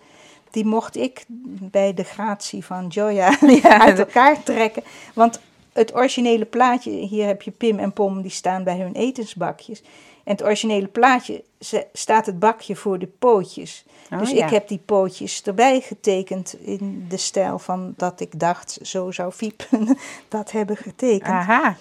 [0.53, 1.25] die mocht ik
[1.71, 4.83] bij de gratie van Joya Ja, uit elkaar trekken.
[5.13, 5.39] Want
[5.73, 9.81] het originele plaatje, hier heb je Pim en Pom, die staan bij hun etensbakjes.
[10.23, 13.85] En het originele plaatje ze- staat het bakje voor de pootjes.
[14.11, 14.45] Oh, dus ja.
[14.45, 19.31] ik heb die pootjes erbij getekend in de stijl van dat ik dacht, zo zou
[19.31, 19.67] Fiep
[20.27, 21.33] dat hebben getekend.
[21.33, 21.75] Aha.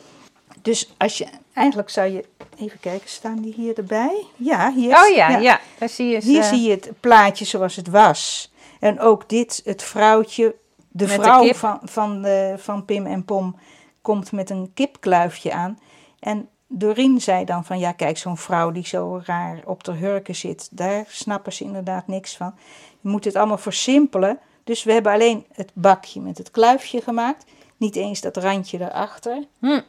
[0.62, 2.24] Dus als je, eigenlijk zou je,
[2.58, 4.24] even kijken, staan die hier erbij?
[4.36, 4.96] Ja, hier.
[5.04, 5.60] Oh ja, ja.
[5.78, 6.28] Daar zie je ze.
[6.28, 8.51] Hier zie je het plaatje zoals het was.
[8.82, 10.54] En ook dit, het vrouwtje,
[10.88, 13.56] de Met vrouw van, van, de, van Pim en Pom
[14.00, 15.78] komt met een kipkluifje aan.
[16.18, 20.34] En Doreen zei dan van, ja kijk, zo'n vrouw die zo raar op de hurken
[20.34, 22.54] zit, daar snappen ze inderdaad niks van.
[23.00, 24.38] Je moet het allemaal versimpelen.
[24.64, 27.44] Dus we hebben alleen het bakje met het kluifje gemaakt.
[27.76, 29.44] Niet eens dat randje erachter.
[29.58, 29.80] Hm.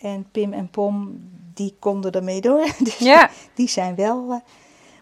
[0.00, 1.20] En Pim en Pom,
[1.54, 2.66] die konden ermee door.
[2.84, 3.30] Dus Ja.
[3.54, 4.30] die zijn wel.
[4.30, 4.36] eh,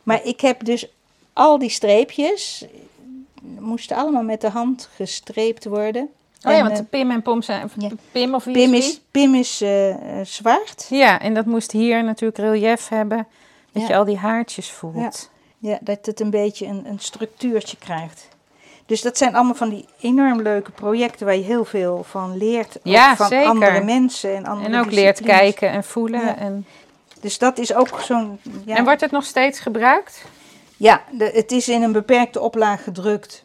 [0.02, 0.88] maar ik heb dus
[1.32, 2.64] al die streepjes,
[3.58, 6.02] moesten allemaal met de hand gestreept worden.
[6.42, 7.70] Oh ja, En, want eh, Pim en Pom zijn...
[7.78, 7.88] ja.
[8.12, 10.86] Pim of wie Pim is Pim is eh, eh, zwart.
[10.90, 13.26] Ja, en dat moest hier natuurlijk relief hebben.
[13.72, 13.88] Dat Ja.
[13.88, 15.30] je al die haartjes voelt.
[15.58, 18.28] Ja, dat het een beetje een, een structuurtje krijgt.
[18.86, 22.78] Dus dat zijn allemaal van die enorm leuke projecten waar je heel veel van leert.
[22.82, 23.48] Ja, van zeker.
[23.48, 26.36] andere mensen en andere En ook leert kijken en voelen.
[26.36, 26.66] En,
[27.20, 28.38] Dus dat is ook zo'n...
[28.64, 30.24] Ja, en wordt het nog steeds gebruikt?
[30.76, 33.44] Ja, de, het is in een beperkte oplaag gedrukt.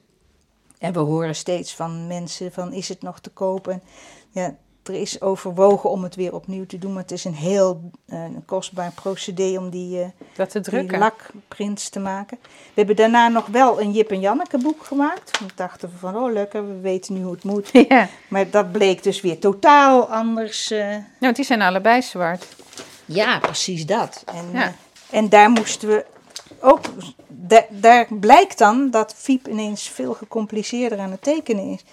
[0.78, 3.68] En we horen steeds van mensen van is het nog te koop?
[3.68, 3.82] En
[4.32, 7.92] ja, er is overwogen om het weer opnieuw te doen, maar het is een heel
[8.08, 10.90] uh, kostbaar procedé om die, uh, dat te drukken.
[10.90, 12.38] die lakprints te maken.
[12.44, 15.40] We hebben daarna nog wel een Jip en Janneke boek gemaakt.
[15.40, 17.70] We dachten van, oh lekker, we weten nu hoe het moet.
[17.90, 18.10] Ja.
[18.28, 20.72] Maar dat bleek dus weer totaal anders.
[20.72, 20.96] Uh...
[21.20, 22.48] Nou, die zijn allebei zwart.
[23.06, 24.24] Ja, precies dat.
[24.26, 24.74] En, Ja.
[25.10, 26.06] en daar moesten we
[26.62, 26.80] ook,
[27.28, 31.84] da- daar blijkt dan dat Fiep ineens veel gecompliceerder aan het tekenen is.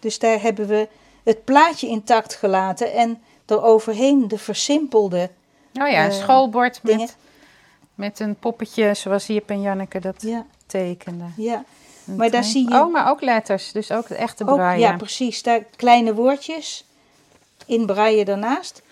[0.00, 0.88] Dus daar hebben we
[1.24, 5.30] het plaatje intact gelaten en eroverheen de versimpelde
[5.80, 6.98] Oh ja, een Eh, schoolbord dingen.
[7.00, 7.16] met,
[7.94, 11.32] met een poppetje zoals Jip en Janneke dat Ja, tekenden.
[11.36, 11.64] ja.
[12.06, 14.80] Een Maar daar zie je- Oh, maar ook letters, dus ook de echte Ook, braille.
[14.86, 15.42] ja, precies.
[15.42, 16.84] Daar kleine woordjes
[17.66, 18.82] in braille daarnaast.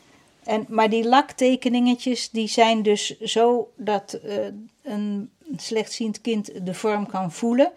[0.44, 4.36] En, maar die laktekeningetjes die zijn dus zo dat eh,
[4.82, 7.70] een slechtziend kind de vorm kan voelen.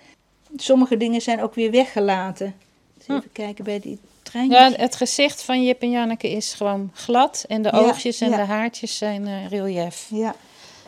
[0.56, 2.56] Sommige dingen zijn ook weer weggelaten.
[2.98, 4.60] Dus even kijken bij die treintjes.
[4.60, 8.30] Ja, het gezicht van Jip en Janneke is gewoon glad en de Ja, oogjes en
[8.30, 8.36] ja.
[8.36, 10.08] de haartjes zijn eh, relief.
[10.10, 10.36] Ja,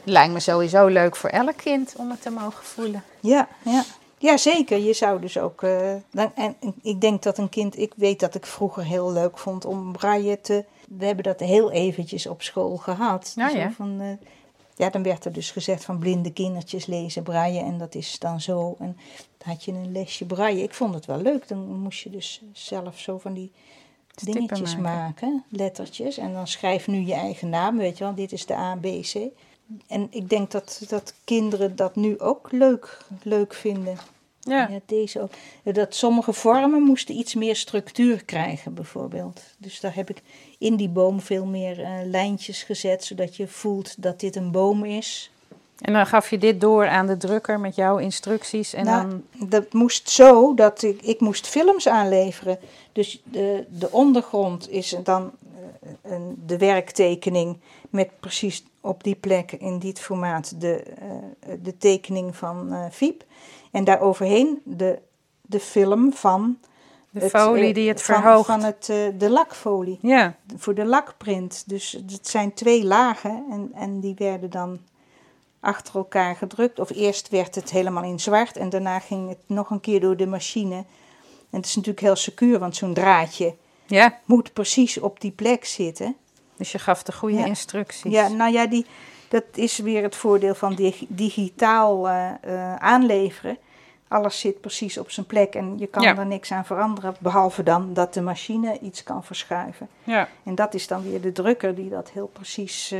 [0.03, 3.03] Lijkt me sowieso leuk voor elk kind om het te mogen voelen.
[3.19, 3.83] ja, ja.
[4.21, 4.77] Ja, zeker.
[4.77, 5.63] Je zou dus ook.
[5.63, 7.77] eh, dan, en ik denk dat een kind.
[7.79, 10.63] Ik weet dat ik vroeger heel leuk vond om braille te.
[10.97, 13.33] We hebben dat heel eventjes op school gehad.
[13.35, 13.71] Ja.
[13.71, 14.27] Van, eh,
[14.75, 18.41] ja, dan werd er dus gezegd van blinde kindertjes lezen braille en dat is dan
[18.41, 18.75] zo.
[18.79, 18.97] En
[19.37, 20.63] dan had je een lesje braille.
[20.63, 21.47] Ik vond het wel leuk.
[21.47, 23.51] Dan moest je dus zelf zo van die
[24.23, 24.83] dingetjes maken.
[24.83, 25.43] maken.
[25.49, 26.17] lettertjes.
[26.17, 28.15] En dan schrijf nu je eigen naam, weet je wel.
[28.15, 29.15] Dit is de A, B, C.
[29.87, 33.97] En ik denk dat, dat kinderen dat nu ook leuk, leuk vinden.
[34.39, 34.67] Ja.
[34.69, 35.31] Ja, deze ook.
[35.63, 39.41] Dat sommige vormen moesten iets meer structuur krijgen, bijvoorbeeld.
[39.57, 40.21] Dus daar heb ik
[40.57, 44.85] in die boom veel meer eh, lijntjes gezet, zodat je voelt dat dit een boom
[44.85, 45.31] is.
[45.79, 49.49] En dan gaf je dit door aan de drukker met jouw instructies en nou, dan...
[49.49, 52.59] dat moest zo dat ik, ik moest films aanleveren.
[52.91, 55.31] Dus de, de ondergrond is dan
[55.81, 57.57] eh, een, de werktekening
[57.89, 63.23] met precies op die plek in dit formaat de, eh, de tekening van Fiep.
[63.71, 64.99] En daaroverheen de,
[65.41, 66.57] de film van
[67.09, 68.45] De het, folie eh, die het van, verhoogt.
[68.45, 71.63] Van het, eh, de lakfolie, Ja, voor de lakprint.
[71.67, 74.79] Dus het zijn twee lagen en, en die werden dan
[75.59, 76.79] achter elkaar gedrukt.
[76.79, 80.17] Of eerst werd het helemaal in zwart en daarna ging het nog een keer door
[80.17, 80.75] de machine.
[81.49, 83.55] En het is natuurlijk heel secuur, want zo'n draadje
[83.85, 84.19] ja.
[84.25, 86.15] moet precies op die plek zitten.
[86.57, 87.45] Dus je gaf de goede Ja.
[87.45, 88.11] instructies.
[88.11, 88.85] Ja, nou ja, die,
[89.29, 93.57] dat is weer het voordeel van dig- digitaal eh, eh, aanleveren.
[94.07, 96.17] Alles zit precies op zijn plek en je kan Ja.
[96.17, 99.87] er niks aan veranderen, behalve dan dat de machine iets kan verschuiven.
[100.03, 100.27] ja.
[100.43, 102.99] En dat is dan weer de drukker die dat heel precies eh,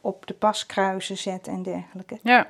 [0.00, 2.18] op de paskruizen zet en dergelijke.
[2.22, 2.46] Ja.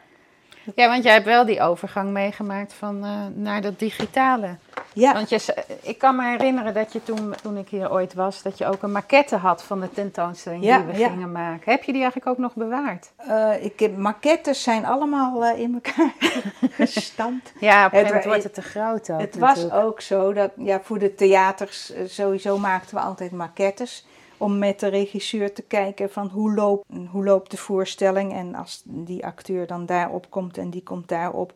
[0.75, 4.57] Ja, want jij hebt wel die overgang meegemaakt van, eh, naar dat digitale.
[4.92, 8.42] Ja, Want je, ik kan me herinneren dat je toen, toen ik hier ooit was,
[8.42, 11.09] dat je ook een maquette had van de tentoonstelling Ja, die we ja.
[11.09, 11.70] gingen maken.
[11.73, 13.11] Heb je die eigenlijk ook nog bewaard?
[13.16, 16.12] eh, ik heb, maquettes zijn allemaal eh, in elkaar
[16.87, 17.53] gestampt.
[17.61, 20.33] Ja, op een gegeven Het moment wordt het te groot ook Het was ook zo
[20.33, 24.07] dat ja, voor de theaters sowieso maakten we altijd maquettes.
[24.40, 28.33] Om met de regisseur te kijken van hoe loopt, hoe loopt de voorstelling.
[28.33, 31.53] En als die acteur dan daarop komt en die komt daarop.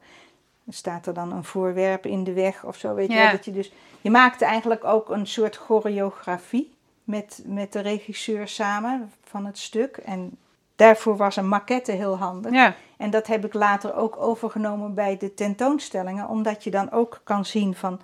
[0.68, 3.30] Staat er dan een voorwerp in de weg of zo, weet je Ja.
[3.30, 9.12] Dat je, dus, je maakte eigenlijk ook een soort choreografie met, met de regisseur samen
[9.24, 9.96] van het stuk.
[9.96, 10.36] En
[10.76, 12.52] daarvoor was een maquette heel handig.
[12.52, 17.20] Ja, En dat heb ik later ook overgenomen bij de tentoonstellingen, omdat je dan ook
[17.24, 18.00] kan zien van,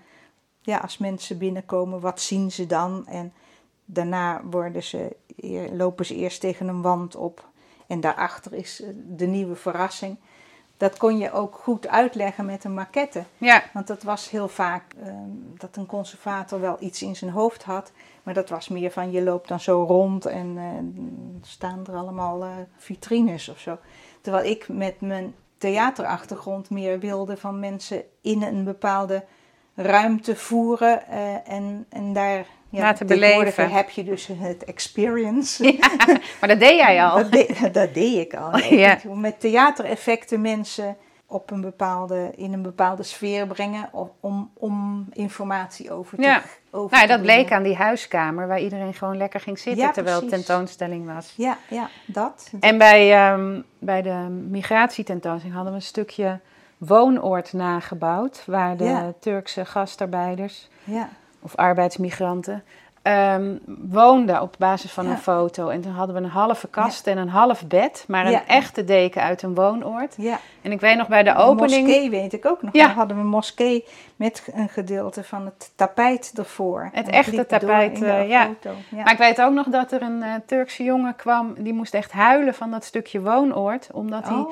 [0.61, 3.07] ja, als mensen binnenkomen, wat zien ze dan?
[3.07, 3.33] En
[3.93, 5.17] daarna worden ze,
[5.73, 7.49] lopen ze eerst tegen een wand op
[7.91, 10.17] en daarachter is eh, de nieuwe verrassing.
[10.77, 13.25] Dat kon je ook goed uitleggen met een maquette.
[13.39, 17.63] ja, Want dat was heel vaak ehm, dat een conservator wel iets in zijn hoofd
[17.63, 17.93] had.
[18.23, 21.03] Maar dat was meer van je loopt dan zo rond en eh,
[21.43, 23.79] staan er allemaal eh, vitrines of zo.
[24.21, 29.25] Terwijl ik met mijn theaterachtergrond meer wilde van mensen in een bepaalde
[29.75, 31.07] ruimte voeren.
[31.09, 33.71] eh, en, en daar ja, Laten beleven.
[33.71, 35.79] heb je dus het experience.
[36.41, 37.17] maar dat deed jij al.
[37.17, 38.53] Dat, deed, dat deed ik al.
[38.53, 38.99] Oh, ja.
[39.15, 43.89] Met theatereffecten mensen op een bepaalde, in een bepaalde sfeer brengen
[44.21, 46.43] om, om, informatie over te, Ja.
[46.71, 49.91] over Nou, te dat bleek aan die huiskamer waar iedereen gewoon lekker ging zitten Ja,
[49.91, 51.35] terwijl het tentoonstelling was.
[51.37, 52.51] Ja, ja, dat.
[52.61, 56.41] En bij, ehm, bij de migratietentoonstelling hadden we een stukje
[56.81, 59.13] woonoord nagebouwd, waar de Ja.
[59.21, 61.09] Turkse gastarbeiders Ja,
[61.41, 62.63] of arbeidsmigranten
[63.03, 63.57] ehm,
[63.89, 65.11] woonde op basis van Ja.
[65.11, 65.69] een foto.
[65.69, 69.23] En toen hadden we een halve kast en een half bed, maar een echte deken
[69.23, 70.15] uit een woonoord.
[70.17, 71.87] Ja, En ik weet nog bij de de opening.
[71.87, 72.73] moskee weet ik ook nog.
[72.75, 72.87] Ja.
[72.87, 73.85] Dan hadden we een moskee
[74.17, 76.91] met een gedeelte van het tapijt ervoor.
[76.93, 78.45] En dat echte tapijt, de ja.
[78.47, 78.71] foto.
[78.91, 79.03] Ja.
[79.03, 82.13] Maar ik weet ook nog dat er een eh, Turkse jongen kwam, die moest echt
[82.13, 83.89] huilen van dat stukje woonoord.
[83.93, 84.51] Omdat hij Oh,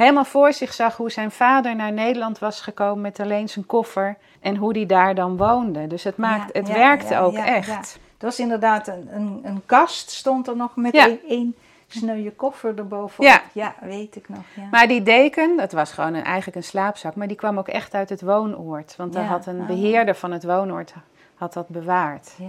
[0.00, 4.16] helemaal voor zich zag hoe zijn vader naar Nederland was gekomen met alleen zijn koffer.
[4.40, 5.86] En hoe die daar dan woonde.
[5.86, 7.68] Dus het, maakt, Ja, het ja, werkte ja, ook echt.
[7.68, 11.54] dat was inderdaad een, een, een kast, stond er nog met één, één
[11.86, 13.30] sneuwe koffer erbovenop.
[13.30, 13.42] Ja.
[13.52, 14.42] ja, weet ik nog.
[14.54, 14.62] Ja.
[14.70, 17.94] Maar die deken, dat was gewoon een, eigenlijk een slaapzak, maar die kwam ook echt
[17.94, 18.94] uit het woonoord.
[18.96, 19.66] Want daar Ja, had een ah.
[19.66, 20.94] beheerder van het woonoord
[21.34, 22.34] had dat bewaard.
[22.38, 22.48] ja.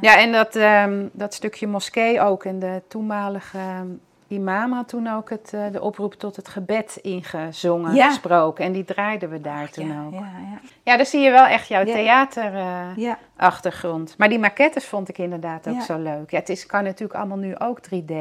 [0.00, 2.44] Ja, en dat, ehm, dat stukje moskee ook.
[2.44, 3.86] En de toenmalige ehm,
[4.28, 8.08] imam had toen ook het, eh, de oproep tot het gebed ingezongen, Ja.
[8.08, 8.64] gesproken.
[8.64, 10.12] En die draaiden we daar toen ja, ook.
[10.12, 10.58] Ja, ja.
[10.82, 14.08] Ja, dan zie je wel echt jouw theaterachtergrond.
[14.08, 14.14] ja.
[14.18, 16.30] maar die maquettes vond ik inderdaad ook zo leuk.
[16.30, 18.12] Ja, het is, kan natuurlijk allemaal nu ook 3D.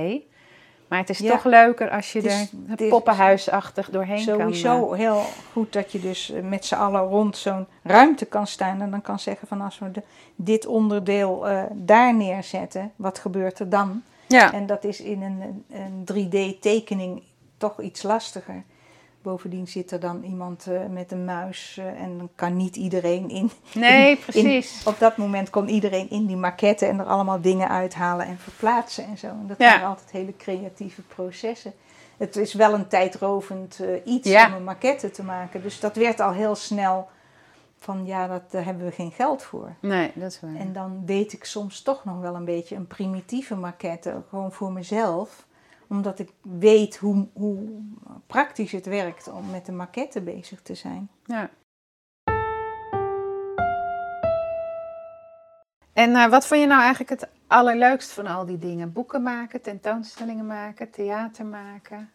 [0.88, 4.40] Maar het is toch leuker als je is- er het is- poppenhuisachtig doorheen kan.
[4.40, 5.00] Sowieso eh.
[5.00, 8.82] heel goed dat je dus eh, met z'n allen rond zo'n ruimte kan staan.
[8.82, 10.04] En dan kan zeggen van als we de,
[10.36, 14.04] dit onderdeel daar neerzetten, wat gebeurt er dan?
[14.28, 14.54] Ja.
[14.54, 17.24] En dat is in een, een 3D tekening
[17.58, 18.64] toch iets lastiger.
[19.22, 23.30] Bovendien zit er dan iemand eh, met een muis eh, en dan kan niet iedereen
[23.30, 23.52] in.
[23.74, 24.82] Nee, in- precies.
[24.86, 29.06] Op dat moment kon iedereen in die maquette en er allemaal dingen uithalen en verplaatsen
[29.06, 29.28] en zo.
[29.28, 29.72] En dat Ja.
[29.72, 31.74] waren altijd hele creatieve processen.
[32.18, 34.48] Het is wel een tijdrovend eh, iets Ja.
[34.48, 35.62] om een maquette te maken.
[35.62, 37.08] Dus dat werd al heel snel
[37.78, 39.76] van ja, dat, daar hebben we geen geld voor.
[39.82, 40.56] Nee, dat is waar.
[40.56, 44.72] En dan deed ik soms toch nog wel een beetje een primitieve maquette, gewoon voor
[44.72, 45.46] mezelf.
[45.88, 47.60] Omdat ik weet hoe, hoe
[48.28, 51.10] praktisch het werkt om met een maquette bezig te zijn.
[51.26, 51.50] Ja.
[55.94, 58.94] En eh, wat vond je nou eigenlijk het allerleukst van al die dingen?
[58.94, 62.10] Boeken maken, tentoonstellingen maken, theater maken?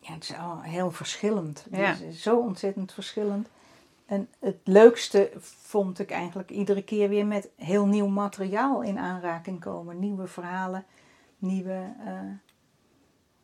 [0.00, 1.66] Ja, het is al heel verschillend.
[1.70, 1.78] Ja.
[1.78, 3.48] Het is zo ontzettend verschillend.
[4.12, 9.60] En het leukste vond ik eigenlijk iedere keer weer met heel nieuw materiaal in aanraking
[9.60, 9.98] komen.
[9.98, 10.84] Nieuwe verhalen,
[11.38, 12.14] nieuwe eh,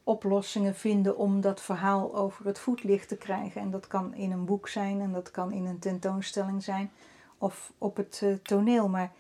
[0.03, 3.61] oplossingen vinden om dat verhaal over het voetlicht te krijgen.
[3.61, 6.91] En dat kan in een boek zijn en dat kan in een tentoonstelling zijn
[7.39, 8.89] of op het eh, toneel.
[8.89, 9.13] Maar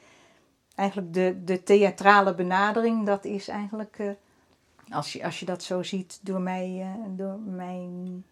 [0.74, 4.10] eigenlijk de, de theatrale benadering, dat is eigenlijk, eh,
[4.90, 8.24] als, je, als je dat zo ziet, door, mij, door mijn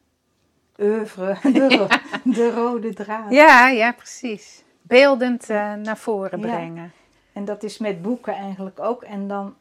[0.81, 1.87] oeuvre, de, ro-
[2.33, 3.31] de rode draad.
[3.33, 4.63] Ja, ja, precies.
[4.83, 6.47] Beeldend eh, naar voren Ja.
[6.47, 6.93] brengen.
[7.33, 9.03] En dat is met boeken eigenlijk ook.
[9.03, 9.55] En dan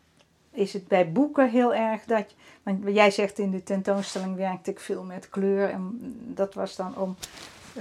[0.52, 2.30] is het bij boeken heel erg dat.
[2.30, 5.70] je- Want jij zegt in de tentoonstelling werkte ik veel met kleur.
[5.70, 5.98] En
[6.36, 7.16] dat was dan om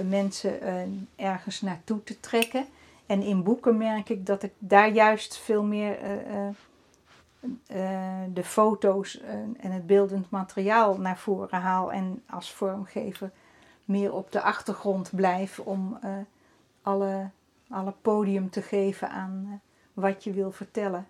[0.09, 0.73] mensen eh,
[1.15, 2.65] ergens naartoe te trekken.
[3.05, 6.11] En in boeken merk ik dat ik daar juist veel meer eh,
[8.33, 11.91] de foto's eh, en het beeldend materiaal naar voren haal.
[11.91, 13.31] En als vormgever
[13.85, 16.11] meer op de achtergrond blijf om eh,
[16.81, 17.29] alle,
[17.69, 19.57] alle podium te geven aan eh,
[19.93, 21.07] wat je wil vertellen.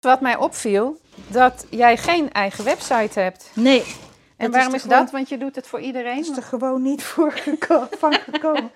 [0.00, 3.50] Wat mij opviel, dat jij geen eigen website hebt.
[3.54, 4.11] Nee.
[4.42, 5.10] En waarom is gewoon- dat?
[5.10, 6.18] Want je doet het voor iedereen.
[6.18, 8.70] is er gewoon niet voor geko- van gekomen.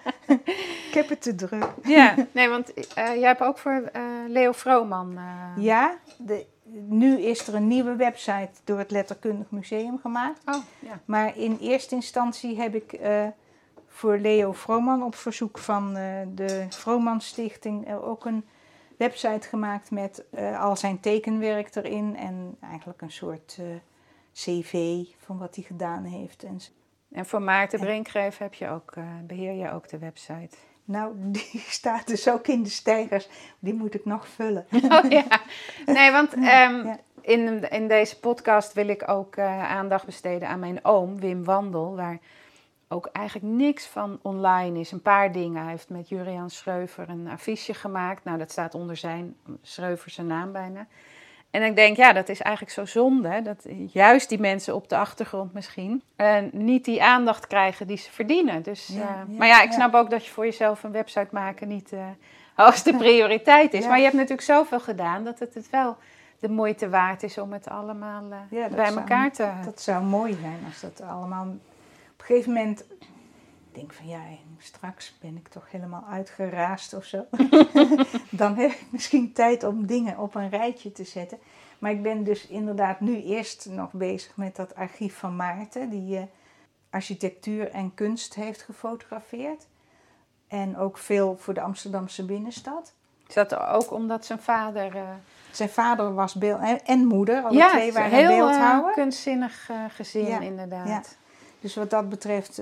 [0.88, 1.66] ik heb het te druk.
[1.82, 5.16] Ja, nee, want eh, jij hebt ook voor eh, Leo Vrooman.
[5.16, 6.46] eh, Ja, de,
[6.88, 10.40] nu is er een nieuwe website door het Letterkundig Museum gemaakt.
[10.46, 11.00] Oh, ja.
[11.04, 12.98] Maar in eerste instantie heb ik
[13.88, 15.94] voor Leo Vrooman op verzoek van
[16.34, 18.44] de Vrooman Stichting ook een
[18.98, 20.24] website gemaakt met
[20.60, 23.58] al zijn tekenwerk erin en eigenlijk een soort
[24.36, 26.42] cv van wat hij gedaan heeft.
[26.44, 26.60] En,
[27.12, 30.56] En voor Maarten Brinkgreef heb je ook, eh, beheer je ook de website.
[30.84, 33.28] nou, die staat dus ook in de stijgers.
[33.58, 34.66] Die moet ik nog vullen.
[34.96, 35.40] Oh ja.
[35.86, 40.84] Nee, want ehm, in, in deze podcast wil ik ook eh, aandacht besteden aan mijn
[40.84, 42.18] oom, Wim Wandel, waar
[42.88, 44.92] ook eigenlijk niks van online is.
[44.92, 45.62] Een paar dingen.
[45.62, 48.24] Hij heeft met Juriaan Schreuver een affiche gemaakt.
[48.24, 50.86] Nou, dat staat onder zijn, Schreuver zijn naam bijna.
[51.50, 53.42] En ik denk, ja, dat is eigenlijk zo zonde.
[53.42, 58.10] Dat juist die mensen op de achtergrond misschien eh, niet die aandacht krijgen die ze
[58.12, 58.62] verdienen.
[58.62, 59.74] Dus, Ja, eh, ja, maar ja, ik ja.
[59.74, 62.00] snap ook dat je voor jezelf een website maken niet eh
[62.54, 63.86] hoogste prioriteit is.
[63.86, 65.96] Maar je hebt natuurlijk zoveel gedaan dat het het wel
[66.38, 69.48] de moeite waard is om het allemaal bij zou- elkaar te...
[69.64, 71.42] Dat zou mooi zijn als dat allemaal.
[71.42, 71.50] Op
[72.18, 72.84] een gegeven moment.
[73.76, 74.20] Ik denk van ja,
[74.58, 77.24] straks ben ik toch helemaal uitgeraasd of zo.
[78.30, 81.38] Dan heb ik misschien tijd om dingen op een rijtje te zetten.
[81.78, 86.16] Maar ik ben dus inderdaad nu eerst nog bezig met dat archief van Maarten, die
[86.16, 86.22] eh,
[86.90, 89.66] architectuur en kunst heeft gefotografeerd.
[90.48, 92.92] En ook veel voor de Amsterdamse binnenstad.
[93.28, 94.96] Is dat ook omdat zijn vader...
[94.96, 95.02] Uh...
[95.50, 98.88] Zijn vader was beeld en moeder, alle ja, twee waren heel, beeldhouwer.
[98.88, 100.88] Uh, kunstzinnig gezin ja, inderdaad.
[100.88, 101.02] Ja.
[101.66, 102.60] Dus wat dat betreft,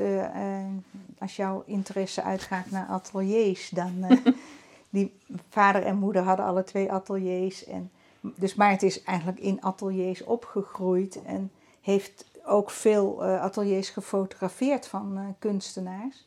[1.19, 3.93] als jouw interesse uitgaat naar ateliers, dan...
[4.91, 5.13] die
[5.49, 7.65] vader en moeder hadden alle twee ateliers.
[7.65, 7.91] En,
[8.21, 11.51] dus Maarten is eigenlijk in ateliers opgegroeid en
[11.81, 16.27] heeft ook veel ateliers gefotografeerd van kunstenaars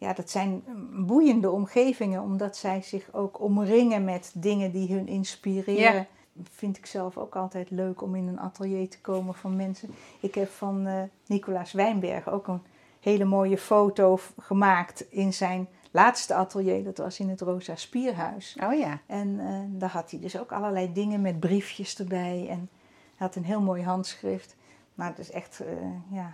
[0.00, 0.62] ja, dat zijn
[1.06, 6.06] boeiende omgevingen, omdat zij zich ook omringen met dingen die hun inspireren.
[6.50, 9.94] Vind ik zelf ook altijd leuk om in een atelier te komen van mensen.
[10.20, 12.62] Ik heb van uh, Nicolaas Wijnberg ook een
[13.00, 16.84] hele mooie foto gemaakt in zijn laatste atelier.
[16.84, 18.56] Dat was in het Rosa Spierhuis.
[18.62, 19.00] Oh ja.
[19.06, 22.46] En uh, daar had hij dus ook allerlei dingen met briefjes erbij.
[22.48, 22.68] En
[23.16, 24.56] hij had een heel mooi handschrift.
[24.94, 25.68] Maar het is echt, uh,
[26.10, 26.32] ja,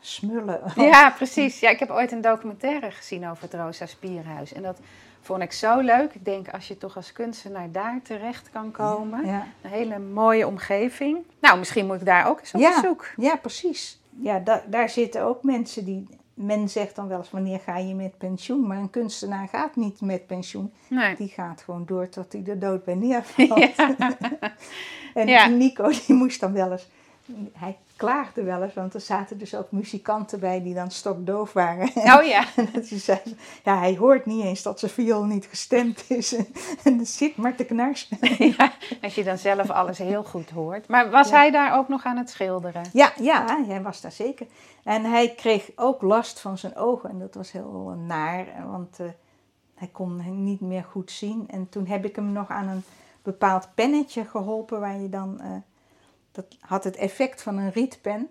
[0.00, 0.60] smullen.
[0.74, 1.60] Ja, precies.
[1.60, 4.52] Ja, ik heb ooit een documentaire gezien over het Rosa Spierhuis.
[4.52, 4.78] En dat
[5.26, 6.14] vond ik zo leuk.
[6.14, 9.26] Ik denk, als je toch als kunstenaar daar terecht kan komen.
[9.26, 11.18] Ja, Een hele mooie omgeving.
[11.40, 13.06] Nou, misschien moet ik daar ook eens op ja, bezoek.
[13.16, 14.00] Ja, precies.
[14.20, 16.06] Ja, da daar zitten ook mensen die...
[16.34, 18.66] Men zegt dan wel eens, wanneer ga je met pensioen?
[18.66, 20.72] Maar een kunstenaar gaat niet met pensioen.
[20.88, 21.16] Nee.
[21.16, 23.72] Die gaat gewoon door tot hij de dood bij neervalt.
[25.14, 26.88] en Nico, die moest dan wel eens...
[27.52, 31.88] Hij klaagde wel eens, want er zaten dus ook muzikanten bij die dan stokdoof waren.
[31.94, 32.44] Oh ja.
[32.56, 33.20] en dat zei,
[33.64, 36.32] ja, hij hoort niet eens dat zijn viool niet gestemd is.
[36.84, 38.18] en het zit maar te knarsen.
[38.58, 38.72] ja,
[39.02, 40.88] als je dan zelf alles heel goed hoort.
[40.88, 42.82] Maar was hij daar ook nog aan het schilderen?
[42.92, 44.46] Ja, ja, hij was daar zeker.
[44.84, 49.06] En hij kreeg ook last van zijn ogen en dat was heel naar, want uh,
[49.74, 51.44] hij kon niet meer goed zien.
[51.48, 52.84] En toen heb ik hem nog aan een
[53.22, 55.40] bepaald pennetje geholpen waar je dan...
[55.42, 55.46] Uh,
[56.36, 58.28] dat had het effect van een rietpen.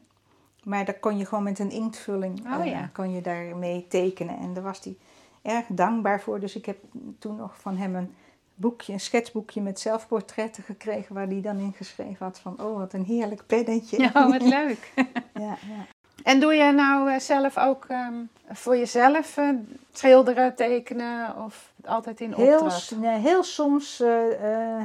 [0.63, 2.89] Maar daar kon je gewoon met een inktvulling oh, ja.
[2.93, 4.37] kon je daarmee tekenen.
[4.37, 4.97] En daar was hij
[5.41, 6.39] erg dankbaar voor.
[6.39, 6.77] Dus ik heb
[7.19, 8.13] toen nog van hem een
[8.55, 11.15] boekje, een schetsboekje met zelfportretten gekregen.
[11.15, 14.01] Waar hij dan in geschreven had van, oh wat een heerlijk pennetje.
[14.01, 14.91] Ja, wat leuk.
[15.33, 15.85] ja, ja.
[16.23, 19.49] En doe je nou uh, zelf ook um, voor jezelf uh,
[19.91, 22.89] schilderen, tekenen of altijd in opdracht?
[22.89, 24.03] Heel, nee, heel soms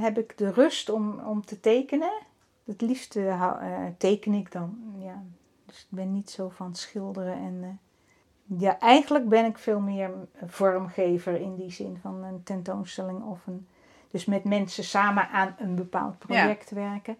[0.00, 2.12] heb ik de rust om, om te tekenen
[2.64, 4.78] het liefste uh, teken ik dan.
[4.98, 5.22] Ja.
[5.66, 7.34] Dus ik ben niet zo van schilderen.
[7.34, 10.10] En, uh, ja, eigenlijk ben ik veel meer
[10.46, 13.66] vormgever in die zin van een tentoonstelling of een.
[14.10, 17.16] Dus met mensen samen aan een bepaald project werken.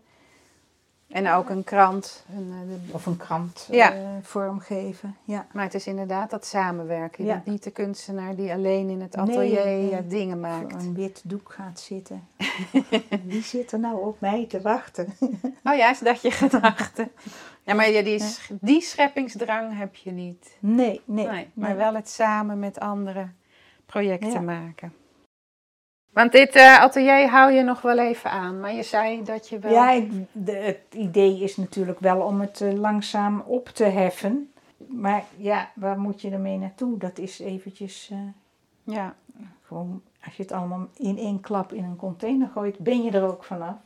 [1.11, 2.25] En ook een krant.
[2.37, 3.95] Een, eh, of een krant ja.
[3.95, 5.17] uh, vormgeven.
[5.25, 5.47] Ja.
[5.53, 7.25] Maar het is inderdaad dat samenwerken.
[7.25, 10.73] Je bent niet de kunstenaar die alleen in het atelier nee, dingen maakt.
[10.73, 12.29] Voor een wit doek gaat zitten.
[13.25, 15.07] Wie zit er nou op mij te wachten?
[15.65, 17.09] oh ja, is dat je gedachte?
[17.63, 18.23] Ja, maar ja, die,
[18.61, 20.57] die scheppingsdrang heb je niet.
[20.59, 21.27] Nee, nee.
[21.27, 23.37] nee maar wel het samen met anderen
[23.87, 24.93] projecten maken.
[26.11, 29.59] Want dit uh, atelier hou je nog wel even aan, maar je zei dat je
[29.59, 29.73] wel...
[29.73, 34.53] Ja, ik, de, het idee is natuurlijk wel om het uh, langzaam op te heffen.
[34.77, 36.99] Maar ja, waar moet je ermee naartoe?
[36.99, 38.11] Dat is eventjes...
[38.13, 38.19] Uh,
[38.83, 39.15] ja.
[39.67, 43.23] Gewoon, als je het allemaal in één klap in een container gooit, ben je er
[43.23, 43.77] ook vanaf.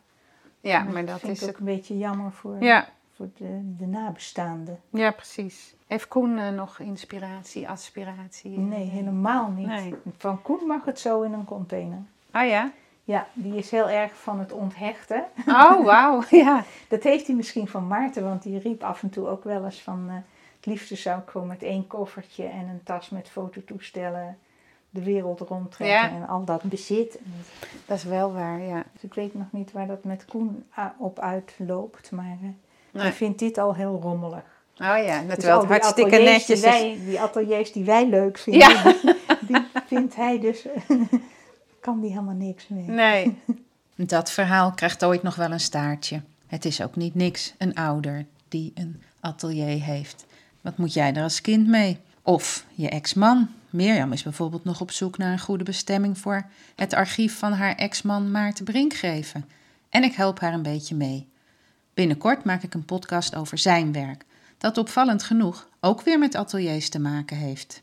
[0.61, 1.59] Ja, maar dat, is ook het...
[1.59, 2.89] een beetje jammer voor, ja.
[3.15, 4.81] voor de, de nabestaanden.
[4.91, 5.75] Ja, precies.
[5.87, 8.59] Heeft Koen nog inspiratie, aspiratie?
[8.59, 9.67] Nee, helemaal niet.
[9.67, 9.95] Nee.
[10.17, 12.03] Van Koen mag het zo in een container.
[12.35, 12.73] Ah ja?
[13.05, 15.25] Ja, die is heel erg van het onthechten.
[15.47, 16.23] Oh, wauw.
[16.45, 16.65] Ja.
[16.89, 19.83] Dat heeft hij misschien van Maarten, want die riep af en toe ook wel eens
[19.83, 20.05] van...
[20.09, 20.15] Uh,
[20.57, 24.39] het liefste zou ik gewoon met één koffertje en een tas met fototoestellen
[24.91, 27.19] de wereld rondtrekken en al dat bezit.
[27.87, 28.85] Dat is wel waar, ja.
[28.93, 30.65] Dus ik weet nog niet waar dat met Koen
[30.99, 32.49] op uitloopt, maar uh,
[32.91, 33.03] nee.
[33.03, 34.45] hij vindt dit al heel rommelig.
[34.79, 36.61] Oh ja, dat dus wel hartstikke netjes.
[36.61, 38.83] Die, wij, die ateliers die wij leuk vinden, ja.
[38.93, 39.15] die,
[39.47, 40.67] die vindt hij dus
[41.85, 42.89] kan die helemaal niks mee.
[42.89, 43.39] Nee.
[44.15, 46.23] Dat verhaal krijgt ooit nog wel een staartje.
[46.47, 50.27] Het is ook niet niks, een ouder die een atelier heeft.
[50.61, 51.99] Wat moet jij er als kind mee?
[52.23, 53.49] Of je ex-man.
[53.71, 57.75] Mirjam is bijvoorbeeld nog op zoek naar een goede bestemming voor het archief van haar
[57.75, 59.49] ex-man Maarten Brinkgeven.
[59.89, 61.29] En ik help haar een beetje mee.
[61.95, 64.25] Binnenkort maak ik een podcast over zijn werk,
[64.59, 67.83] dat opvallend genoeg ook weer met ateliers te maken heeft.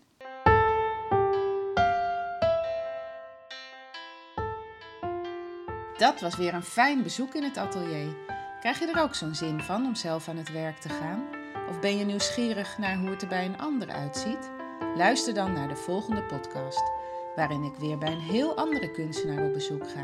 [6.01, 8.15] Dat was weer een fijn bezoek in het atelier.
[8.59, 11.23] Krijg je er ook zo'n zin van om zelf aan het werk te gaan?
[11.69, 14.51] Of ben je nieuwsgierig naar hoe het er bij een ander uitziet?
[14.95, 16.91] Luister dan naar de volgende podcast,
[17.35, 20.01] waarin ik weer bij een heel andere kunstenaar op bezoek ga.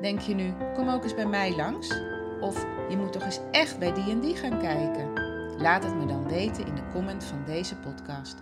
[0.00, 2.00] Denk je nu, kom ook eens bij mij langs?
[2.40, 5.12] Of je moet toch eens echt bij die en die gaan kijken?
[5.58, 8.36] Laat het me dan weten in de comment van deze podcast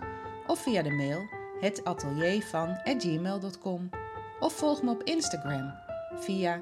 [0.47, 1.27] of via de mail
[1.59, 3.89] hetateliervan@gmail.com
[4.39, 5.73] of volg me op Instagram
[6.19, 6.61] via